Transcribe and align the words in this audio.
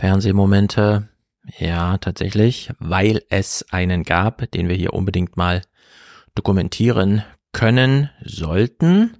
Fernsehmomente. 0.00 1.10
Ja, 1.58 1.98
tatsächlich, 1.98 2.70
weil 2.78 3.22
es 3.28 3.66
einen 3.70 4.02
gab, 4.02 4.50
den 4.50 4.70
wir 4.70 4.74
hier 4.74 4.94
unbedingt 4.94 5.36
mal 5.36 5.60
dokumentieren 6.34 7.22
können 7.52 8.08
sollten. 8.24 9.18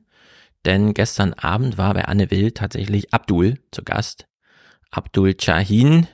Denn 0.64 0.94
gestern 0.94 1.34
Abend 1.34 1.76
war 1.76 1.92
bei 1.92 2.06
Anne 2.06 2.30
Will 2.30 2.52
tatsächlich 2.52 3.12
Abdul 3.12 3.58
zu 3.72 3.82
Gast. 3.82 4.26
Abdul 4.90 5.34
Chahin. 5.34 6.06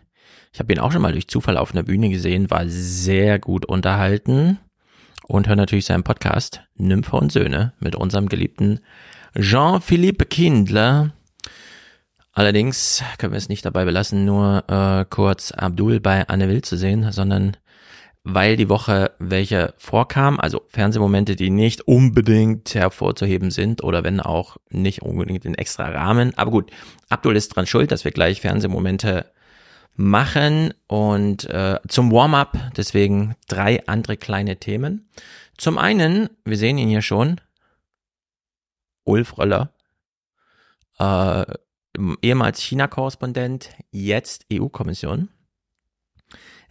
Ich 0.52 0.58
habe 0.58 0.72
ihn 0.72 0.80
auch 0.80 0.90
schon 0.90 1.02
mal 1.02 1.12
durch 1.12 1.28
Zufall 1.28 1.58
auf 1.58 1.72
einer 1.72 1.84
Bühne 1.84 2.08
gesehen, 2.08 2.50
war 2.50 2.64
sehr 2.66 3.38
gut 3.38 3.66
unterhalten. 3.66 4.58
Und 5.28 5.46
höre 5.46 5.54
natürlich 5.54 5.86
seinen 5.86 6.02
Podcast 6.02 6.62
Nymphe 6.74 7.14
und 7.14 7.30
Söhne 7.30 7.72
mit 7.78 7.94
unserem 7.94 8.28
geliebten 8.28 8.80
Jean-Philippe 9.38 10.24
Kindler. 10.24 11.12
Allerdings 12.36 13.02
können 13.16 13.32
wir 13.32 13.38
es 13.38 13.48
nicht 13.48 13.64
dabei 13.64 13.86
belassen, 13.86 14.26
nur 14.26 14.62
äh, 14.68 15.06
kurz 15.08 15.52
Abdul 15.52 16.00
bei 16.00 16.28
Anne 16.28 16.50
Will 16.50 16.60
zu 16.60 16.76
sehen, 16.76 17.10
sondern 17.10 17.56
weil 18.24 18.58
die 18.58 18.68
Woche 18.68 19.12
welche 19.18 19.72
vorkam, 19.78 20.38
also 20.38 20.60
Fernsehmomente, 20.66 21.34
die 21.34 21.48
nicht 21.48 21.88
unbedingt 21.88 22.74
hervorzuheben 22.74 23.50
sind 23.50 23.82
oder 23.82 24.04
wenn 24.04 24.20
auch 24.20 24.58
nicht 24.68 25.00
unbedingt 25.00 25.46
in 25.46 25.54
extra 25.54 25.88
Rahmen. 25.88 26.36
Aber 26.36 26.50
gut, 26.50 26.70
Abdul 27.08 27.36
ist 27.36 27.56
dran 27.56 27.66
schuld, 27.66 27.90
dass 27.90 28.04
wir 28.04 28.12
gleich 28.12 28.42
Fernsehmomente 28.42 29.32
machen 29.94 30.74
und 30.88 31.48
äh, 31.48 31.78
zum 31.88 32.12
Warm-up 32.12 32.58
deswegen 32.76 33.34
drei 33.48 33.86
andere 33.86 34.18
kleine 34.18 34.58
Themen. 34.58 35.08
Zum 35.56 35.78
einen, 35.78 36.28
wir 36.44 36.58
sehen 36.58 36.76
ihn 36.76 36.90
hier 36.90 37.00
schon, 37.00 37.40
Ulf 39.04 39.38
Röller, 39.38 39.72
äh, 40.98 41.46
ehemals 42.22 42.60
China-Korrespondent, 42.60 43.70
jetzt 43.90 44.46
EU-Kommission, 44.52 45.28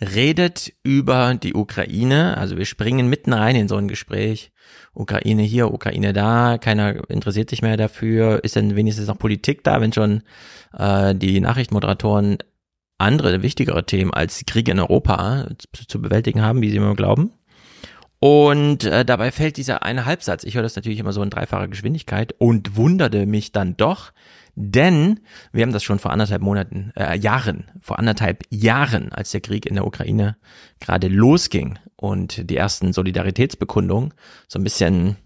redet 0.02 0.74
über 0.84 1.36
die 1.36 1.54
Ukraine. 1.54 2.38
Also 2.38 2.58
wir 2.58 2.66
springen 2.66 3.10
mitten 3.10 3.34
rein 3.34 3.56
in 3.56 3.68
so 3.68 3.76
ein 3.76 3.88
Gespräch. 3.88 4.52
Ukraine 4.94 5.44
hier, 5.44 5.74
Ukraine 5.74 6.14
da, 6.14 6.58
keiner 6.58 7.10
interessiert 7.10 7.50
sich 7.50 7.62
mehr 7.62 7.78
dafür. 7.78 8.44
Ist 8.44 8.56
denn 8.56 8.76
wenigstens 8.76 9.08
noch 9.08 9.18
Politik 9.18 9.64
da, 9.64 9.82
wenn 9.82 9.94
schon 9.94 10.24
äh, 10.78 11.16
die 11.16 11.40
Nachrichtenmoderatoren 11.40 12.38
andere, 12.98 13.42
wichtigere 13.42 13.86
Themen 13.86 14.14
als 14.14 14.44
Kriege 14.46 14.72
in 14.72 14.80
Europa 14.80 15.50
zu, 15.74 15.88
zu 15.88 16.02
bewältigen 16.02 16.42
haben, 16.42 16.62
wie 16.62 16.70
sie 16.70 16.78
immer 16.78 16.96
glauben? 16.96 17.32
Und 18.20 18.86
äh, 18.86 19.06
dabei 19.06 19.32
fällt 19.32 19.58
dieser 19.58 19.84
eine 19.84 20.06
Halbsatz. 20.06 20.46
Ich 20.46 20.56
höre 20.56 20.64
das 20.64 20.76
natürlich 20.76 21.00
immer 21.00 21.14
so 21.14 21.22
in 21.22 21.30
dreifacher 21.30 21.68
Geschwindigkeit 21.68 22.34
und 22.38 22.76
wunderte 22.76 23.26
mich 23.26 23.52
dann 23.52 23.78
doch, 23.78 24.14
denn 24.56 25.20
wir 25.52 25.64
haben 25.64 25.74
das 25.74 25.84
schon 25.84 26.00
vor 26.00 26.12
anderthalb 26.12 26.42
Monaten, 26.42 26.92
äh, 26.96 27.18
Jahren, 27.18 27.66
vor 27.82 28.00
anderthalb 28.00 28.44
Jahren, 28.50 29.12
als 29.12 29.32
der 29.32 29.42
Krieg 29.42 29.66
in 29.66 29.76
der 29.76 29.86
Ukraine 29.86 30.38
gerade 30.80 31.08
losging 31.08 31.78
und 31.96 32.50
die 32.50 32.58
ersten 32.58 32.94
Solidaritätsbekundungen 32.94 34.14
so 34.48 34.60
ein 34.60 34.64
bisschen 34.64 35.18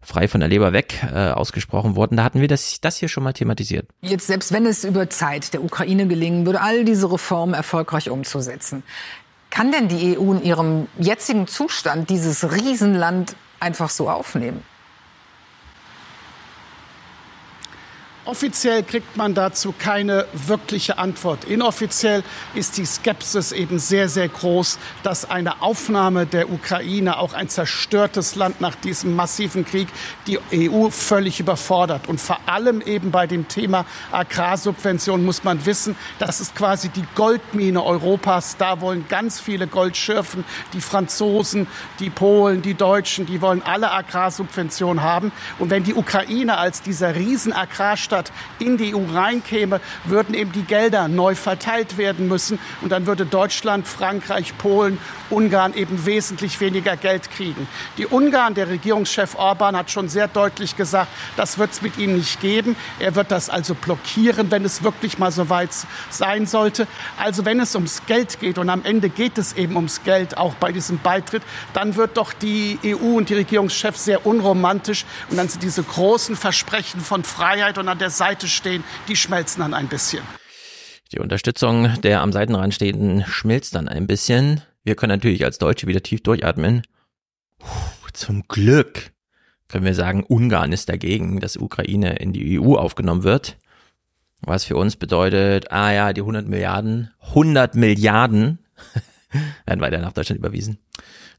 frei 0.00 0.28
von 0.28 0.40
der 0.40 0.48
Leber 0.48 0.72
weg 0.72 1.02
äh, 1.02 1.30
ausgesprochen 1.30 1.96
wurden, 1.96 2.16
da 2.16 2.24
hatten 2.24 2.40
wir 2.40 2.48
das, 2.48 2.80
das 2.80 2.96
hier 2.98 3.08
schon 3.08 3.24
mal 3.24 3.32
thematisiert. 3.32 3.88
Jetzt, 4.02 4.26
selbst 4.26 4.52
wenn 4.52 4.66
es 4.66 4.84
über 4.84 5.08
Zeit 5.10 5.52
der 5.54 5.64
Ukraine 5.64 6.06
gelingen 6.06 6.46
würde, 6.46 6.60
all 6.60 6.84
diese 6.84 7.10
Reformen 7.10 7.54
erfolgreich 7.54 8.10
umzusetzen, 8.10 8.82
kann 9.50 9.72
denn 9.72 9.88
die 9.88 10.18
EU 10.18 10.32
in 10.32 10.42
ihrem 10.42 10.88
jetzigen 10.98 11.46
Zustand 11.46 12.10
dieses 12.10 12.52
Riesenland 12.52 13.36
einfach 13.60 13.88
so 13.88 14.10
aufnehmen? 14.10 14.62
Offiziell 18.26 18.82
kriegt 18.82 19.18
man 19.18 19.34
dazu 19.34 19.74
keine 19.78 20.24
wirkliche 20.32 20.96
Antwort. 20.96 21.44
Inoffiziell 21.44 22.22
ist 22.54 22.78
die 22.78 22.86
Skepsis 22.86 23.52
eben 23.52 23.78
sehr, 23.78 24.08
sehr 24.08 24.28
groß, 24.28 24.78
dass 25.02 25.28
eine 25.30 25.60
Aufnahme 25.60 26.24
der 26.24 26.50
Ukraine, 26.50 27.18
auch 27.18 27.34
ein 27.34 27.50
zerstörtes 27.50 28.34
Land 28.34 28.62
nach 28.62 28.76
diesem 28.76 29.14
massiven 29.14 29.66
Krieg, 29.66 29.88
die 30.26 30.38
EU 30.54 30.88
völlig 30.88 31.38
überfordert. 31.38 32.08
Und 32.08 32.18
vor 32.18 32.38
allem 32.46 32.80
eben 32.80 33.10
bei 33.10 33.26
dem 33.26 33.46
Thema 33.46 33.84
Agrarsubvention 34.10 35.22
muss 35.22 35.44
man 35.44 35.66
wissen, 35.66 35.94
das 36.18 36.40
ist 36.40 36.56
quasi 36.56 36.88
die 36.88 37.04
Goldmine 37.14 37.84
Europas. 37.84 38.56
Da 38.56 38.80
wollen 38.80 39.04
ganz 39.06 39.38
viele 39.38 39.66
Gold 39.66 39.98
schürfen. 39.98 40.46
Die 40.72 40.80
Franzosen, 40.80 41.66
die 41.98 42.08
Polen, 42.08 42.62
die 42.62 42.74
Deutschen, 42.74 43.26
die 43.26 43.42
wollen 43.42 43.60
alle 43.62 43.90
Agrarsubventionen 43.90 45.02
haben. 45.02 45.30
Und 45.58 45.68
wenn 45.68 45.84
die 45.84 45.92
Ukraine 45.92 46.56
als 46.56 46.80
dieser 46.80 47.16
riesen 47.16 47.52
Hauptstadt 48.14 48.32
in 48.58 48.76
die 48.76 48.94
EU 48.94 49.02
reinkäme, 49.12 49.80
würden 50.04 50.34
eben 50.34 50.52
die 50.52 50.62
Gelder 50.62 51.08
neu 51.08 51.34
verteilt 51.34 51.98
werden 51.98 52.28
müssen. 52.28 52.58
Und 52.80 52.90
dann 52.90 53.06
würde 53.06 53.26
Deutschland, 53.26 53.86
Frankreich, 53.86 54.56
Polen, 54.58 54.98
Ungarn 55.30 55.74
eben 55.74 56.06
wesentlich 56.06 56.60
weniger 56.60 56.96
Geld 56.96 57.30
kriegen. 57.30 57.66
Die 57.98 58.06
Ungarn, 58.06 58.54
der 58.54 58.68
Regierungschef 58.68 59.34
Orban, 59.34 59.76
hat 59.76 59.90
schon 59.90 60.08
sehr 60.08 60.28
deutlich 60.28 60.76
gesagt, 60.76 61.10
das 61.36 61.58
wird 61.58 61.72
es 61.72 61.82
mit 61.82 61.98
ihnen 61.98 62.16
nicht 62.16 62.40
geben. 62.40 62.76
Er 62.98 63.14
wird 63.14 63.30
das 63.30 63.50
also 63.50 63.74
blockieren, 63.74 64.50
wenn 64.50 64.64
es 64.64 64.82
wirklich 64.82 65.18
mal 65.18 65.32
so 65.32 65.48
weit 65.48 65.70
sein 66.10 66.46
sollte. 66.46 66.86
Also 67.18 67.44
wenn 67.44 67.58
es 67.58 67.74
ums 67.74 68.02
Geld 68.06 68.38
geht 68.38 68.58
und 68.58 68.70
am 68.70 68.84
Ende 68.84 69.08
geht 69.08 69.38
es 69.38 69.54
eben 69.54 69.76
ums 69.76 70.02
Geld, 70.04 70.36
auch 70.36 70.54
bei 70.54 70.72
diesem 70.72 70.98
Beitritt, 70.98 71.42
dann 71.72 71.96
wird 71.96 72.16
doch 72.16 72.32
die 72.32 72.78
EU 72.84 73.16
und 73.16 73.28
die 73.28 73.34
Regierungschefs 73.34 74.04
sehr 74.04 74.26
unromantisch 74.26 75.04
und 75.30 75.36
dann 75.36 75.48
sind 75.48 75.62
diese 75.62 75.82
großen 75.82 76.36
Versprechen 76.36 77.00
von 77.00 77.24
Freiheit 77.24 77.78
und 77.78 77.88
an 77.88 77.98
der 78.04 78.10
Seite 78.10 78.48
stehen, 78.48 78.84
die 79.08 79.16
schmelzen 79.16 79.62
dann 79.62 79.72
ein 79.72 79.88
bisschen. 79.88 80.22
Die 81.12 81.20
Unterstützung 81.20 82.02
der 82.02 82.20
am 82.20 82.32
Seitenrand 82.32 82.74
stehenden 82.74 83.24
schmilzt 83.26 83.74
dann 83.74 83.88
ein 83.88 84.06
bisschen. 84.06 84.60
Wir 84.82 84.94
können 84.94 85.12
natürlich 85.12 85.42
als 85.42 85.56
Deutsche 85.56 85.86
wieder 85.86 86.02
tief 86.02 86.22
durchatmen. 86.22 86.82
Puh, 87.58 87.66
zum 88.12 88.46
Glück 88.46 89.12
können 89.68 89.86
wir 89.86 89.94
sagen, 89.94 90.22
Ungarn 90.22 90.72
ist 90.72 90.90
dagegen, 90.90 91.40
dass 91.40 91.56
Ukraine 91.56 92.16
in 92.16 92.34
die 92.34 92.60
EU 92.60 92.74
aufgenommen 92.74 93.22
wird. 93.22 93.56
Was 94.42 94.64
für 94.64 94.76
uns 94.76 94.96
bedeutet, 94.96 95.72
ah 95.72 95.90
ja, 95.90 96.12
die 96.12 96.20
100 96.20 96.46
Milliarden, 96.46 97.10
100 97.28 97.74
Milliarden 97.74 98.58
werden 99.64 99.80
weiter 99.80 100.00
nach 100.00 100.12
Deutschland 100.12 100.40
überwiesen. 100.40 100.76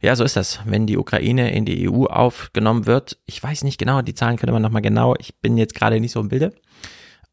Ja, 0.06 0.16
so 0.16 0.24
ist 0.24 0.36
das. 0.36 0.60
Wenn 0.66 0.86
die 0.86 1.00
Ukraine 1.00 1.52
in 1.52 1.66
die 1.66 1.90
EU 1.90 2.06
aufgenommen 2.06 2.86
wird, 2.86 3.18
ich 3.26 3.42
weiß 3.42 3.64
nicht 3.64 3.80
genau, 3.80 4.04
die 4.04 4.14
Zahlen 4.14 4.38
könnte 4.38 4.54
man 4.54 4.62
nochmal 4.62 4.84
genau, 4.84 5.16
ich 5.18 5.34
bin 5.42 5.58
jetzt 5.58 5.74
gerade 5.74 6.00
nicht 6.00 6.12
so 6.12 6.20
im 6.20 6.30
Bilde. 6.30 6.54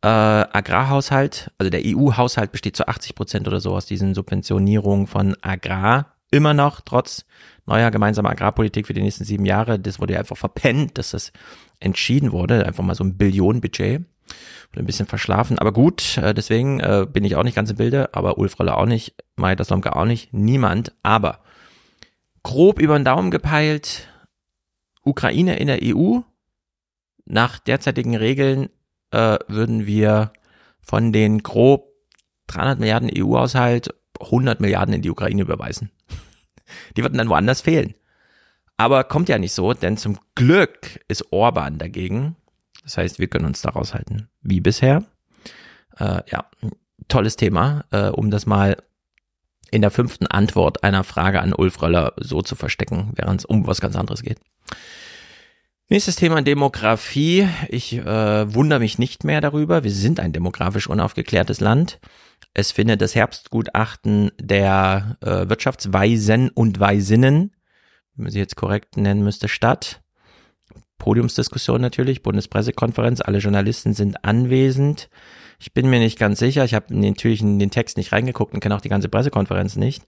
Äh, 0.00 0.08
Agrarhaushalt, 0.08 1.50
also 1.58 1.68
der 1.68 1.82
EU-Haushalt 1.84 2.50
besteht 2.50 2.74
zu 2.74 2.88
80 2.88 3.14
Prozent 3.14 3.46
oder 3.46 3.60
so 3.60 3.74
aus 3.74 3.84
diesen 3.84 4.14
Subventionierungen 4.14 5.06
von 5.06 5.36
Agrar. 5.42 6.14
Immer 6.30 6.54
noch, 6.54 6.80
trotz 6.80 7.26
neuer 7.66 7.90
gemeinsamer 7.90 8.30
Agrarpolitik 8.30 8.86
für 8.86 8.94
die 8.94 9.02
nächsten 9.02 9.24
sieben 9.24 9.44
Jahre. 9.44 9.78
Das 9.78 10.00
wurde 10.00 10.14
ja 10.14 10.20
einfach 10.20 10.38
verpennt, 10.38 10.96
dass 10.96 11.10
das 11.10 11.30
entschieden 11.78 12.32
wurde. 12.32 12.64
Einfach 12.64 12.82
mal 12.82 12.94
so 12.94 13.04
ein 13.04 13.18
Billionenbudget. 13.18 14.00
Wurde 14.00 14.82
ein 14.82 14.86
bisschen 14.86 15.06
verschlafen. 15.06 15.58
Aber 15.58 15.72
gut, 15.72 16.16
äh, 16.16 16.32
deswegen 16.32 16.80
äh, 16.80 17.06
bin 17.06 17.24
ich 17.24 17.36
auch 17.36 17.44
nicht 17.44 17.54
ganz 17.54 17.68
im 17.68 17.76
Bilde, 17.76 18.14
aber 18.14 18.38
Ulf 18.38 18.58
Roller 18.58 18.78
auch 18.78 18.86
nicht, 18.86 19.14
Maja 19.36 19.62
Slomka 19.62 19.90
auch 19.90 20.06
nicht, 20.06 20.32
niemand. 20.32 20.94
Aber 21.02 21.40
grob 22.42 22.80
über 22.80 22.98
den 22.98 23.04
Daumen 23.04 23.30
gepeilt, 23.30 24.08
Ukraine 25.04 25.58
in 25.58 25.66
der 25.66 25.80
EU, 25.82 26.20
nach 27.24 27.58
derzeitigen 27.58 28.16
Regeln 28.16 28.68
äh, 29.10 29.38
würden 29.48 29.86
wir 29.86 30.32
von 30.80 31.12
den 31.12 31.42
grob 31.42 31.92
300 32.48 32.80
Milliarden 32.80 33.10
EU-Haushalt 33.16 33.94
100 34.20 34.60
Milliarden 34.60 34.94
in 34.94 35.02
die 35.02 35.10
Ukraine 35.10 35.42
überweisen. 35.42 35.90
Die 36.96 37.02
würden 37.02 37.18
dann 37.18 37.28
woanders 37.28 37.60
fehlen. 37.60 37.94
Aber 38.76 39.04
kommt 39.04 39.28
ja 39.28 39.38
nicht 39.38 39.52
so, 39.52 39.74
denn 39.74 39.96
zum 39.96 40.18
Glück 40.34 41.00
ist 41.08 41.32
Orban 41.32 41.78
dagegen. 41.78 42.36
Das 42.82 42.96
heißt, 42.96 43.18
wir 43.18 43.28
können 43.28 43.44
uns 43.44 43.62
da 43.62 43.70
raushalten 43.70 44.28
wie 44.40 44.60
bisher. 44.60 45.04
Äh, 45.98 46.22
ja, 46.30 46.46
tolles 47.08 47.36
Thema, 47.36 47.84
äh, 47.90 48.08
um 48.08 48.30
das 48.30 48.46
mal 48.46 48.76
in 49.72 49.82
der 49.82 49.90
fünften 49.90 50.26
Antwort 50.26 50.84
einer 50.84 51.02
Frage 51.02 51.40
an 51.40 51.54
Ulf 51.54 51.82
Röller 51.82 52.12
so 52.18 52.42
zu 52.42 52.54
verstecken, 52.54 53.12
während 53.16 53.40
es 53.40 53.44
um 53.44 53.66
was 53.66 53.80
ganz 53.80 53.96
anderes 53.96 54.22
geht. 54.22 54.38
Nächstes 55.88 56.16
Thema 56.16 56.40
Demografie. 56.42 57.48
Ich 57.68 57.94
äh, 57.94 58.54
wundere 58.54 58.80
mich 58.80 58.98
nicht 58.98 59.24
mehr 59.24 59.40
darüber. 59.40 59.82
Wir 59.82 59.90
sind 59.90 60.20
ein 60.20 60.32
demografisch 60.32 60.88
unaufgeklärtes 60.88 61.60
Land. 61.60 62.00
Es 62.54 62.70
findet 62.70 63.00
das 63.00 63.14
Herbstgutachten 63.14 64.30
der 64.38 65.16
äh, 65.22 65.48
Wirtschaftsweisen 65.48 66.50
und 66.50 66.78
Weisinnen, 66.78 67.52
wie 68.14 68.22
man 68.22 68.30
sie 68.30 68.38
jetzt 68.38 68.56
korrekt 68.56 68.96
nennen 68.96 69.24
müsste, 69.24 69.48
statt. 69.48 70.02
Podiumsdiskussion 70.98 71.80
natürlich, 71.80 72.22
Bundespressekonferenz, 72.22 73.22
alle 73.22 73.38
Journalisten 73.38 73.94
sind 73.94 74.24
anwesend. 74.24 75.08
Ich 75.62 75.72
bin 75.72 75.88
mir 75.88 76.00
nicht 76.00 76.18
ganz 76.18 76.40
sicher. 76.40 76.64
Ich 76.64 76.74
habe 76.74 76.92
natürlich 76.92 77.40
in 77.40 77.60
den 77.60 77.70
Text 77.70 77.96
nicht 77.96 78.10
reingeguckt 78.10 78.52
und 78.52 78.58
kenne 78.58 78.74
auch 78.74 78.80
die 78.80 78.88
ganze 78.88 79.08
Pressekonferenz 79.08 79.76
nicht. 79.76 80.02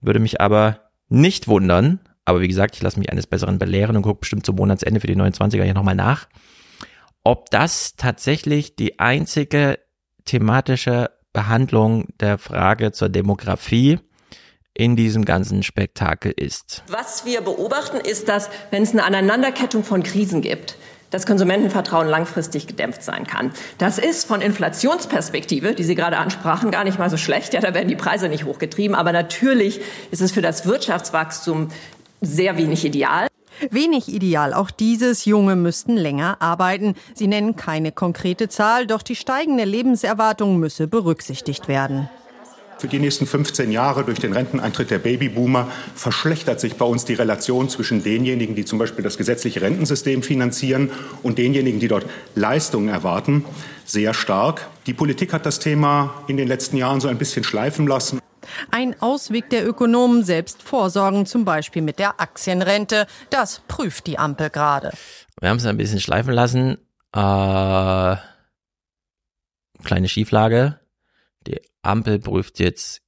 Würde 0.00 0.18
mich 0.18 0.40
aber 0.40 0.80
nicht 1.08 1.46
wundern. 1.46 2.00
Aber 2.24 2.40
wie 2.40 2.48
gesagt, 2.48 2.74
ich 2.74 2.82
lasse 2.82 2.98
mich 2.98 3.12
eines 3.12 3.28
Besseren 3.28 3.60
belehren 3.60 3.94
und 3.96 4.02
gucke 4.02 4.18
bestimmt 4.18 4.44
zum 4.44 4.56
Monatsende 4.56 4.98
für 4.98 5.06
die 5.06 5.14
29er 5.14 5.62
hier 5.62 5.74
nochmal 5.74 5.94
nach. 5.94 6.26
Ob 7.22 7.50
das 7.50 7.94
tatsächlich 7.94 8.74
die 8.74 8.98
einzige 8.98 9.78
thematische 10.24 11.10
Behandlung 11.32 12.08
der 12.18 12.36
Frage 12.36 12.90
zur 12.90 13.08
Demografie 13.08 14.00
in 14.74 14.96
diesem 14.96 15.24
ganzen 15.24 15.62
Spektakel 15.62 16.32
ist. 16.36 16.82
Was 16.88 17.24
wir 17.24 17.42
beobachten, 17.42 17.98
ist, 17.98 18.28
dass 18.28 18.50
wenn 18.72 18.82
es 18.82 18.90
eine 18.90 19.04
Aneinanderkettung 19.04 19.84
von 19.84 20.02
Krisen 20.02 20.42
gibt, 20.42 20.76
das 21.16 21.26
Konsumentenvertrauen 21.26 22.06
langfristig 22.08 22.66
gedämpft 22.66 23.02
sein 23.02 23.26
kann. 23.26 23.50
Das 23.78 23.98
ist 23.98 24.26
von 24.28 24.40
Inflationsperspektive, 24.40 25.74
die 25.74 25.82
Sie 25.82 25.94
gerade 25.94 26.18
ansprachen, 26.18 26.70
gar 26.70 26.84
nicht 26.84 26.98
mal 26.98 27.10
so 27.10 27.16
schlecht. 27.16 27.54
Ja, 27.54 27.60
da 27.60 27.74
werden 27.74 27.88
die 27.88 27.96
Preise 27.96 28.28
nicht 28.28 28.44
hochgetrieben. 28.44 28.94
Aber 28.94 29.12
natürlich 29.12 29.80
ist 30.10 30.20
es 30.20 30.32
für 30.32 30.42
das 30.42 30.66
Wirtschaftswachstum 30.66 31.68
sehr 32.20 32.58
wenig 32.58 32.84
ideal. 32.84 33.28
Wenig 33.70 34.08
ideal. 34.08 34.52
Auch 34.52 34.70
dieses 34.70 35.24
Junge 35.24 35.56
müssten 35.56 35.96
länger 35.96 36.36
arbeiten. 36.40 36.94
Sie 37.14 37.26
nennen 37.26 37.56
keine 37.56 37.92
konkrete 37.92 38.48
Zahl, 38.48 38.86
doch 38.86 39.00
die 39.00 39.16
steigende 39.16 39.64
Lebenserwartung 39.64 40.58
müsse 40.58 40.86
berücksichtigt 40.86 41.66
werden. 41.66 42.10
Für 42.86 42.90
die 42.90 43.00
nächsten 43.00 43.26
15 43.26 43.72
Jahre 43.72 44.04
durch 44.04 44.20
den 44.20 44.32
Renteneintritt 44.32 44.92
der 44.92 45.00
Babyboomer 45.00 45.68
verschlechtert 45.96 46.60
sich 46.60 46.76
bei 46.76 46.84
uns 46.84 47.04
die 47.04 47.14
Relation 47.14 47.68
zwischen 47.68 48.04
denjenigen, 48.04 48.54
die 48.54 48.64
zum 48.64 48.78
Beispiel 48.78 49.02
das 49.02 49.18
gesetzliche 49.18 49.60
Rentensystem 49.60 50.22
finanzieren 50.22 50.92
und 51.24 51.36
denjenigen, 51.36 51.80
die 51.80 51.88
dort 51.88 52.06
Leistungen 52.36 52.88
erwarten, 52.88 53.44
sehr 53.84 54.14
stark. 54.14 54.68
Die 54.86 54.94
Politik 54.94 55.32
hat 55.32 55.46
das 55.46 55.58
Thema 55.58 56.14
in 56.28 56.36
den 56.36 56.46
letzten 56.46 56.76
Jahren 56.76 57.00
so 57.00 57.08
ein 57.08 57.18
bisschen 57.18 57.42
schleifen 57.42 57.88
lassen. 57.88 58.20
Ein 58.70 58.94
Ausweg 59.02 59.50
der 59.50 59.66
Ökonomen 59.66 60.22
selbst 60.22 60.62
vorsorgen, 60.62 61.26
zum 61.26 61.44
Beispiel 61.44 61.82
mit 61.82 61.98
der 61.98 62.20
Aktienrente. 62.20 63.08
Das 63.30 63.62
prüft 63.66 64.06
die 64.06 64.16
Ampel 64.16 64.48
gerade. 64.48 64.92
Wir 65.40 65.48
haben 65.48 65.56
es 65.56 65.66
ein 65.66 65.76
bisschen 65.76 65.98
schleifen 65.98 66.32
lassen. 66.32 66.78
Äh, 67.12 68.16
kleine 69.82 70.08
Schieflage. 70.08 70.78
Ampel 71.86 72.18
prüft 72.18 72.58
jetzt 72.58 73.02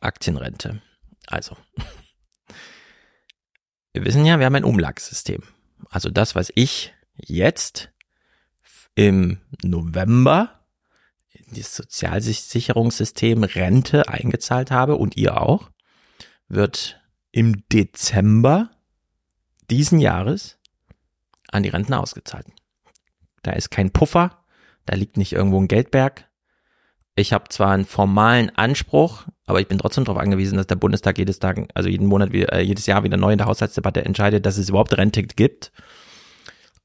Aktienrente. 0.00 0.82
Also, 1.26 1.56
wir 3.92 4.04
wissen 4.04 4.24
ja, 4.24 4.38
wir 4.38 4.46
haben 4.46 4.54
ein 4.54 4.64
Umlagssystem. 4.64 5.42
Also 5.90 6.10
das, 6.10 6.34
was 6.34 6.52
ich 6.54 6.94
jetzt 7.16 7.90
im 8.94 9.40
November 9.62 10.64
in 11.32 11.56
das 11.56 11.74
Sozialsicherungssystem 11.74 13.44
Rente 13.44 14.08
eingezahlt 14.08 14.70
habe 14.70 14.96
und 14.96 15.16
ihr 15.16 15.40
auch, 15.40 15.70
wird 16.48 17.00
im 17.30 17.68
Dezember 17.68 18.70
diesen 19.70 20.00
Jahres 20.00 20.58
an 21.50 21.62
die 21.62 21.68
Renten 21.68 21.94
ausgezahlt. 21.94 22.46
Da 23.42 23.52
ist 23.52 23.70
kein 23.70 23.92
Puffer, 23.92 24.44
da 24.86 24.96
liegt 24.96 25.16
nicht 25.16 25.32
irgendwo 25.32 25.60
ein 25.60 25.68
Geldberg, 25.68 26.27
ich 27.18 27.32
habe 27.32 27.48
zwar 27.48 27.72
einen 27.72 27.84
formalen 27.84 28.50
Anspruch, 28.56 29.26
aber 29.46 29.60
ich 29.60 29.68
bin 29.68 29.78
trotzdem 29.78 30.04
darauf 30.04 30.20
angewiesen, 30.20 30.56
dass 30.56 30.66
der 30.66 30.76
Bundestag 30.76 31.18
jedes 31.18 31.38
Tag, 31.38 31.68
also 31.74 31.88
jeden 31.88 32.06
Monat, 32.06 32.32
äh, 32.32 32.60
jedes 32.60 32.86
Jahr 32.86 33.04
wieder 33.04 33.16
neu 33.16 33.32
in 33.32 33.38
der 33.38 33.46
Haushaltsdebatte 33.46 34.04
entscheidet, 34.04 34.46
dass 34.46 34.58
es 34.58 34.68
überhaupt 34.68 34.96
Rente 34.96 35.22
gibt. 35.22 35.72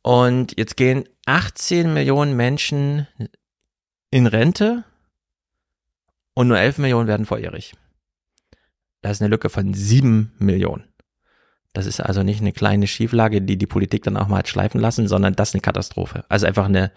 Und 0.01 0.57
jetzt 0.57 0.77
gehen 0.77 1.07
18 1.25 1.93
Millionen 1.93 2.35
Menschen 2.35 3.07
in 4.11 4.27
Rente 4.27 4.83
und 6.33 6.47
nur 6.47 6.59
11 6.59 6.77
Millionen 6.77 7.07
werden 7.07 7.25
volljährig. 7.25 7.75
Das 9.01 9.17
ist 9.17 9.21
eine 9.21 9.29
Lücke 9.29 9.49
von 9.49 9.73
7 9.73 10.33
Millionen. 10.39 10.85
Das 11.73 11.87
ist 11.87 11.99
also 11.99 12.21
nicht 12.21 12.39
eine 12.39 12.53
kleine 12.53 12.87
Schieflage, 12.87 13.41
die 13.41 13.57
die 13.57 13.65
Politik 13.65 14.03
dann 14.03 14.15
auch 14.15 14.27
mal 14.27 14.39
hat 14.39 14.47
schleifen 14.47 14.79
lassen, 14.79 15.07
sondern 15.07 15.35
das 15.35 15.49
ist 15.49 15.55
eine 15.55 15.61
Katastrophe. 15.61 16.23
Also 16.29 16.45
einfach 16.45 16.65
eine, 16.65 16.91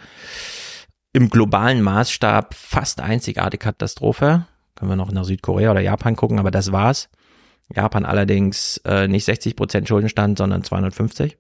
im 1.17 1.31
globalen 1.31 1.81
Maßstab 1.81 2.53
fast 2.53 3.01
einzigartige 3.01 3.65
Katastrophe. 3.65 4.45
Können 4.75 4.91
wir 4.91 4.97
noch 4.97 5.11
nach 5.11 5.25
Südkorea 5.25 5.71
oder 5.71 5.81
Japan 5.81 6.15
gucken, 6.15 6.39
aber 6.39 6.51
das 6.51 6.73
war's. 6.73 7.09
Japan 7.75 8.05
allerdings 8.05 8.77
äh, 8.85 9.09
nicht 9.09 9.25
60 9.25 9.57
Prozent 9.57 9.89
Schuldenstand, 9.89 10.37
sondern 10.37 10.63
250. 10.63 11.39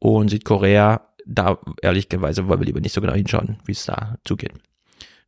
Und 0.00 0.30
Südkorea, 0.30 1.02
da 1.24 1.58
ehrlicherweise 1.80 2.48
wollen 2.48 2.58
wir 2.58 2.66
lieber 2.66 2.80
nicht 2.80 2.92
so 2.92 3.00
genau 3.00 3.12
hinschauen, 3.14 3.58
wie 3.66 3.72
es 3.72 3.86
da 3.86 4.16
zugeht. 4.24 4.54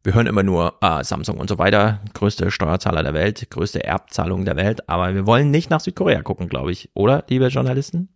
Wir 0.02 0.14
hören 0.14 0.26
immer 0.26 0.42
nur 0.42 0.82
ah, 0.82 1.04
Samsung 1.04 1.38
und 1.38 1.48
so 1.48 1.58
weiter, 1.58 2.00
größte 2.12 2.50
Steuerzahler 2.50 3.04
der 3.04 3.14
Welt, 3.14 3.50
größte 3.50 3.84
Erbzahlung 3.84 4.44
der 4.44 4.56
Welt, 4.56 4.88
aber 4.88 5.14
wir 5.14 5.26
wollen 5.26 5.52
nicht 5.52 5.70
nach 5.70 5.80
Südkorea 5.80 6.22
gucken, 6.22 6.48
glaube 6.48 6.72
ich, 6.72 6.90
oder, 6.94 7.22
liebe 7.28 7.46
Journalisten? 7.46 8.08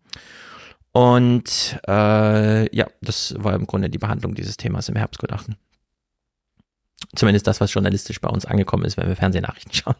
Und 0.94 1.80
äh, 1.88 2.76
ja, 2.76 2.86
das 3.02 3.34
war 3.36 3.54
im 3.54 3.66
Grunde 3.66 3.90
die 3.90 3.98
Behandlung 3.98 4.36
dieses 4.36 4.56
Themas 4.56 4.88
im 4.88 4.94
Herbstgutachten. 4.94 5.56
Zumindest 7.16 7.48
das, 7.48 7.60
was 7.60 7.74
journalistisch 7.74 8.20
bei 8.20 8.28
uns 8.28 8.44
angekommen 8.44 8.84
ist, 8.84 8.96
wenn 8.96 9.08
wir 9.08 9.16
Fernsehnachrichten 9.16 9.72
schauen. 9.74 9.96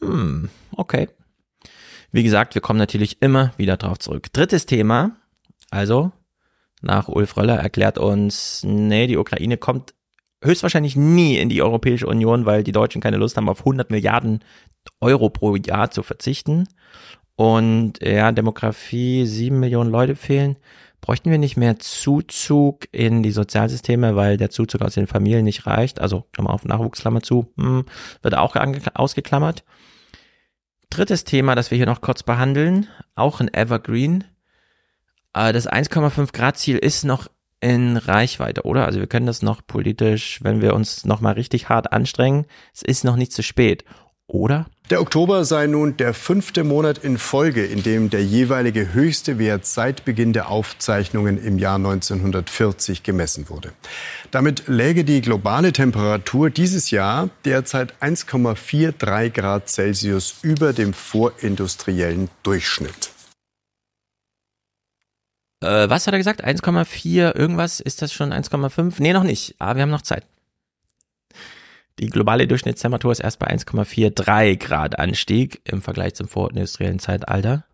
Hm, 0.00 0.50
okay. 0.74 1.08
Wie 2.10 2.24
gesagt, 2.24 2.56
wir 2.56 2.62
kommen 2.62 2.80
natürlich 2.80 3.22
immer 3.22 3.52
wieder 3.58 3.76
drauf 3.76 4.00
zurück. 4.00 4.32
Drittes 4.32 4.66
Thema, 4.66 5.12
also 5.70 6.10
nach 6.82 7.06
Ulf 7.06 7.36
Röller 7.36 7.56
erklärt 7.56 7.96
uns, 7.96 8.64
nee, 8.64 9.06
die 9.06 9.18
Ukraine 9.18 9.56
kommt 9.56 9.94
höchstwahrscheinlich 10.42 10.96
nie 10.96 11.36
in 11.36 11.48
die 11.48 11.62
Europäische 11.62 12.08
Union, 12.08 12.44
weil 12.44 12.64
die 12.64 12.72
Deutschen 12.72 13.00
keine 13.00 13.18
Lust 13.18 13.36
haben, 13.36 13.48
auf 13.48 13.60
100 13.60 13.90
Milliarden 13.90 14.42
Euro 15.00 15.30
pro 15.30 15.54
Jahr 15.54 15.92
zu 15.92 16.02
verzichten. 16.02 16.66
Und 17.40 18.02
ja, 18.02 18.32
Demografie, 18.32 19.24
sieben 19.24 19.60
Millionen 19.60 19.90
Leute 19.90 20.14
fehlen. 20.14 20.56
Bräuchten 21.00 21.30
wir 21.30 21.38
nicht 21.38 21.56
mehr 21.56 21.78
Zuzug 21.78 22.86
in 22.92 23.22
die 23.22 23.30
Sozialsysteme, 23.30 24.14
weil 24.14 24.36
der 24.36 24.50
Zuzug 24.50 24.82
aus 24.82 24.92
den 24.92 25.06
Familien 25.06 25.46
nicht 25.46 25.66
reicht? 25.66 26.02
Also, 26.02 26.26
Klammer 26.32 26.50
auf, 26.50 26.66
Nachwuchsklammer 26.66 27.22
zu, 27.22 27.50
hm, 27.56 27.86
wird 28.20 28.36
auch 28.36 28.56
ausgeklammert. 28.92 29.64
Drittes 30.90 31.24
Thema, 31.24 31.54
das 31.54 31.70
wir 31.70 31.78
hier 31.78 31.86
noch 31.86 32.02
kurz 32.02 32.22
behandeln, 32.22 32.88
auch 33.14 33.40
ein 33.40 33.48
Evergreen. 33.54 34.24
Äh, 35.32 35.54
das 35.54 35.66
1,5 35.66 36.34
Grad 36.34 36.58
Ziel 36.58 36.76
ist 36.76 37.04
noch 37.04 37.28
in 37.62 37.96
Reichweite, 37.96 38.64
oder? 38.64 38.84
Also 38.84 39.00
wir 39.00 39.06
können 39.06 39.24
das 39.24 39.40
noch 39.40 39.66
politisch, 39.66 40.40
wenn 40.42 40.60
wir 40.60 40.74
uns 40.74 41.06
noch 41.06 41.22
mal 41.22 41.32
richtig 41.32 41.70
hart 41.70 41.90
anstrengen, 41.90 42.44
es 42.74 42.82
ist 42.82 43.02
noch 43.02 43.16
nicht 43.16 43.32
zu 43.32 43.42
spät 43.42 43.86
oder? 44.30 44.66
Der 44.90 45.00
Oktober 45.00 45.44
sei 45.44 45.68
nun 45.68 45.96
der 45.96 46.14
fünfte 46.14 46.64
Monat 46.64 46.98
in 46.98 47.16
Folge, 47.16 47.64
in 47.64 47.84
dem 47.84 48.10
der 48.10 48.24
jeweilige 48.24 48.92
höchste 48.92 49.38
Wert 49.38 49.64
seit 49.64 50.04
Beginn 50.04 50.32
der 50.32 50.48
Aufzeichnungen 50.48 51.42
im 51.42 51.58
Jahr 51.58 51.76
1940 51.76 53.04
gemessen 53.04 53.48
wurde. 53.48 53.72
Damit 54.32 54.66
läge 54.66 55.04
die 55.04 55.20
globale 55.20 55.72
Temperatur 55.72 56.50
dieses 56.50 56.90
Jahr 56.90 57.30
derzeit 57.44 57.94
1,43 58.00 59.30
Grad 59.30 59.68
Celsius 59.68 60.36
über 60.42 60.72
dem 60.72 60.92
vorindustriellen 60.92 62.28
Durchschnitt. 62.42 63.10
Äh, 65.62 65.88
was 65.88 66.06
hat 66.06 66.14
er 66.14 66.18
gesagt? 66.18 66.44
1,4 66.44 67.36
irgendwas? 67.36 67.80
Ist 67.80 68.02
das 68.02 68.12
schon 68.12 68.32
1,5? 68.32 68.94
Nee, 68.98 69.12
noch 69.12 69.24
nicht. 69.24 69.54
Aber 69.58 69.76
wir 69.76 69.82
haben 69.82 69.90
noch 69.90 70.02
Zeit. 70.02 70.24
Die 72.00 72.08
globale 72.08 72.48
Durchschnittstemperatur 72.48 73.12
ist 73.12 73.20
erst 73.20 73.38
bei 73.38 73.48
1,43 73.48 74.56
Grad 74.56 74.98
Anstieg 74.98 75.60
im 75.64 75.82
Vergleich 75.82 76.14
zum 76.14 76.28
vorindustriellen 76.28 76.98
Zeitalter. 76.98 77.66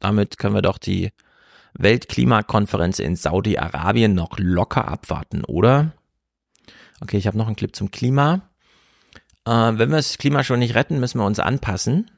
Damit 0.00 0.36
können 0.36 0.54
wir 0.54 0.60
doch 0.60 0.76
die 0.76 1.12
Weltklimakonferenz 1.72 2.98
in 2.98 3.16
Saudi-Arabien 3.16 4.12
noch 4.12 4.38
locker 4.38 4.86
abwarten, 4.86 5.42
oder? 5.44 5.92
Okay, 7.00 7.16
ich 7.16 7.26
habe 7.26 7.38
noch 7.38 7.46
einen 7.46 7.56
Clip 7.56 7.74
zum 7.74 7.90
Klima. 7.90 8.42
Äh, 9.46 9.50
wenn 9.50 9.88
wir 9.88 9.96
das 9.96 10.18
Klima 10.18 10.44
schon 10.44 10.58
nicht 10.58 10.74
retten, 10.74 11.00
müssen 11.00 11.20
wir 11.20 11.26
uns 11.26 11.38
anpassen. 11.38 12.10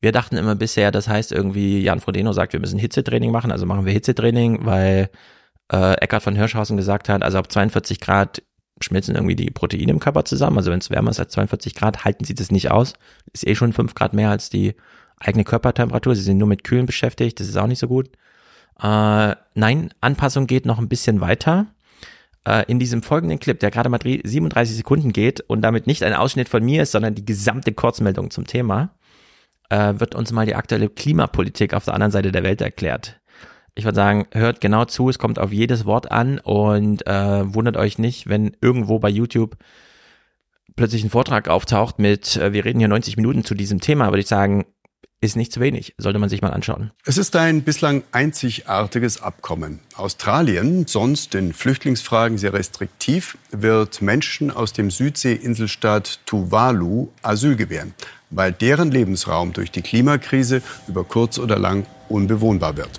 Wir 0.00 0.12
dachten 0.12 0.36
immer 0.36 0.54
bisher, 0.54 0.92
das 0.92 1.08
heißt 1.08 1.32
irgendwie, 1.32 1.82
Jan 1.82 2.00
Frodeno 2.00 2.32
sagt, 2.32 2.52
wir 2.52 2.60
müssen 2.60 2.78
Hitzetraining 2.78 3.32
machen, 3.32 3.50
also 3.50 3.66
machen 3.66 3.84
wir 3.84 3.92
Hitzetraining, 3.92 4.64
weil 4.64 5.10
äh, 5.70 5.94
Eckhard 5.94 6.22
von 6.22 6.34
Hirschhausen 6.34 6.76
gesagt 6.76 7.08
hat, 7.08 7.22
also 7.22 7.38
ab 7.38 7.50
42 7.50 8.00
Grad 8.00 8.42
schmilzen 8.80 9.14
irgendwie 9.14 9.36
die 9.36 9.50
Proteine 9.50 9.92
im 9.92 10.00
Körper 10.00 10.24
zusammen. 10.24 10.58
Also 10.58 10.70
wenn 10.70 10.78
es 10.78 10.90
wärmer 10.90 11.10
ist 11.10 11.20
als 11.20 11.32
42 11.32 11.74
Grad, 11.74 12.04
halten 12.04 12.24
sie 12.24 12.34
das 12.34 12.50
nicht 12.50 12.70
aus. 12.70 12.94
Ist 13.32 13.46
eh 13.46 13.54
schon 13.54 13.72
5 13.72 13.94
Grad 13.94 14.12
mehr 14.12 14.30
als 14.30 14.50
die 14.50 14.74
eigene 15.18 15.44
Körpertemperatur. 15.44 16.14
Sie 16.14 16.22
sind 16.22 16.38
nur 16.38 16.48
mit 16.48 16.64
Kühlen 16.64 16.86
beschäftigt. 16.86 17.38
Das 17.40 17.48
ist 17.48 17.56
auch 17.56 17.66
nicht 17.66 17.78
so 17.78 17.88
gut. 17.88 18.08
Äh, 18.82 19.36
nein, 19.54 19.94
Anpassung 20.00 20.46
geht 20.46 20.66
noch 20.66 20.78
ein 20.78 20.88
bisschen 20.88 21.20
weiter. 21.20 21.66
Äh, 22.46 22.64
in 22.66 22.78
diesem 22.78 23.02
folgenden 23.02 23.38
Clip, 23.38 23.58
der 23.58 23.70
gerade 23.70 23.88
mal 23.88 24.00
37 24.02 24.76
Sekunden 24.76 25.12
geht 25.12 25.40
und 25.40 25.62
damit 25.62 25.86
nicht 25.86 26.02
ein 26.02 26.14
Ausschnitt 26.14 26.48
von 26.48 26.64
mir 26.64 26.82
ist, 26.82 26.92
sondern 26.92 27.14
die 27.14 27.24
gesamte 27.24 27.72
Kurzmeldung 27.72 28.30
zum 28.30 28.46
Thema, 28.46 28.90
äh, 29.70 29.94
wird 29.98 30.14
uns 30.14 30.32
mal 30.32 30.46
die 30.46 30.56
aktuelle 30.56 30.88
Klimapolitik 30.88 31.74
auf 31.74 31.84
der 31.84 31.94
anderen 31.94 32.10
Seite 32.10 32.32
der 32.32 32.42
Welt 32.42 32.60
erklärt 32.60 33.21
ich 33.74 33.84
würde 33.84 33.96
sagen, 33.96 34.26
hört 34.32 34.60
genau 34.60 34.84
zu, 34.84 35.08
es 35.08 35.18
kommt 35.18 35.38
auf 35.38 35.52
jedes 35.52 35.84
Wort 35.84 36.10
an 36.10 36.38
und 36.38 37.06
äh, 37.06 37.54
wundert 37.54 37.76
euch 37.76 37.98
nicht, 37.98 38.28
wenn 38.28 38.56
irgendwo 38.60 38.98
bei 38.98 39.08
YouTube 39.08 39.56
plötzlich 40.76 41.04
ein 41.04 41.10
Vortrag 41.10 41.48
auftaucht 41.48 41.98
mit, 41.98 42.36
äh, 42.36 42.52
wir 42.52 42.64
reden 42.64 42.78
hier 42.78 42.88
90 42.88 43.16
Minuten 43.16 43.44
zu 43.44 43.54
diesem 43.54 43.80
Thema, 43.80 44.06
würde 44.06 44.20
ich 44.20 44.28
sagen, 44.28 44.66
ist 45.22 45.36
nicht 45.36 45.52
zu 45.52 45.60
wenig. 45.60 45.94
Sollte 45.98 46.18
man 46.18 46.28
sich 46.28 46.42
mal 46.42 46.50
anschauen. 46.50 46.90
Es 47.06 47.16
ist 47.16 47.36
ein 47.36 47.62
bislang 47.62 48.02
einzigartiges 48.10 49.22
Abkommen. 49.22 49.78
Australien, 49.94 50.86
sonst 50.88 51.36
in 51.36 51.52
Flüchtlingsfragen 51.52 52.38
sehr 52.38 52.52
restriktiv, 52.52 53.38
wird 53.52 54.02
Menschen 54.02 54.50
aus 54.50 54.72
dem 54.72 54.90
Südseeinselstaat 54.90 56.26
Tuvalu 56.26 57.08
Asyl 57.22 57.54
gewähren, 57.54 57.94
weil 58.32 58.52
deren 58.52 58.90
Lebensraum 58.90 59.52
durch 59.52 59.70
die 59.70 59.82
Klimakrise 59.82 60.62
über 60.88 61.04
kurz 61.04 61.38
oder 61.38 61.58
lang 61.58 61.86
unbewohnbar 62.08 62.76
wird. 62.76 62.90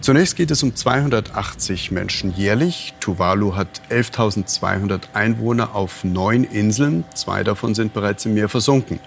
Zunächst 0.00 0.36
geht 0.36 0.50
es 0.50 0.62
um 0.62 0.74
280 0.74 1.90
Menschen 1.90 2.34
jährlich. 2.36 2.94
Tuvalu 3.00 3.56
hat 3.56 3.80
11.200 3.90 5.14
Einwohner 5.14 5.74
auf 5.74 6.04
neun 6.04 6.44
Inseln. 6.44 7.04
Zwei 7.14 7.42
davon 7.42 7.74
sind 7.74 7.94
bereits 7.94 8.26
im 8.26 8.34
Meer 8.34 8.48
versunken. 8.48 9.00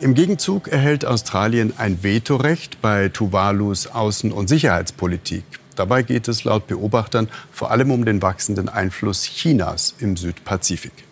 Im 0.00 0.14
Gegenzug 0.14 0.68
erhält 0.68 1.04
Australien 1.04 1.72
ein 1.76 2.04
Vetorecht 2.04 2.80
bei 2.80 3.08
Tuvalus 3.08 3.90
Außen- 3.90 4.30
und 4.30 4.48
Sicherheitspolitik. 4.48 5.44
Dabei 5.74 6.02
geht 6.02 6.28
es 6.28 6.44
laut 6.44 6.66
Beobachtern 6.66 7.28
vor 7.50 7.70
allem 7.70 7.90
um 7.90 8.04
den 8.04 8.22
wachsenden 8.22 8.68
Einfluss 8.68 9.24
Chinas 9.24 9.94
im 9.98 10.16
Südpazifik. 10.16 11.07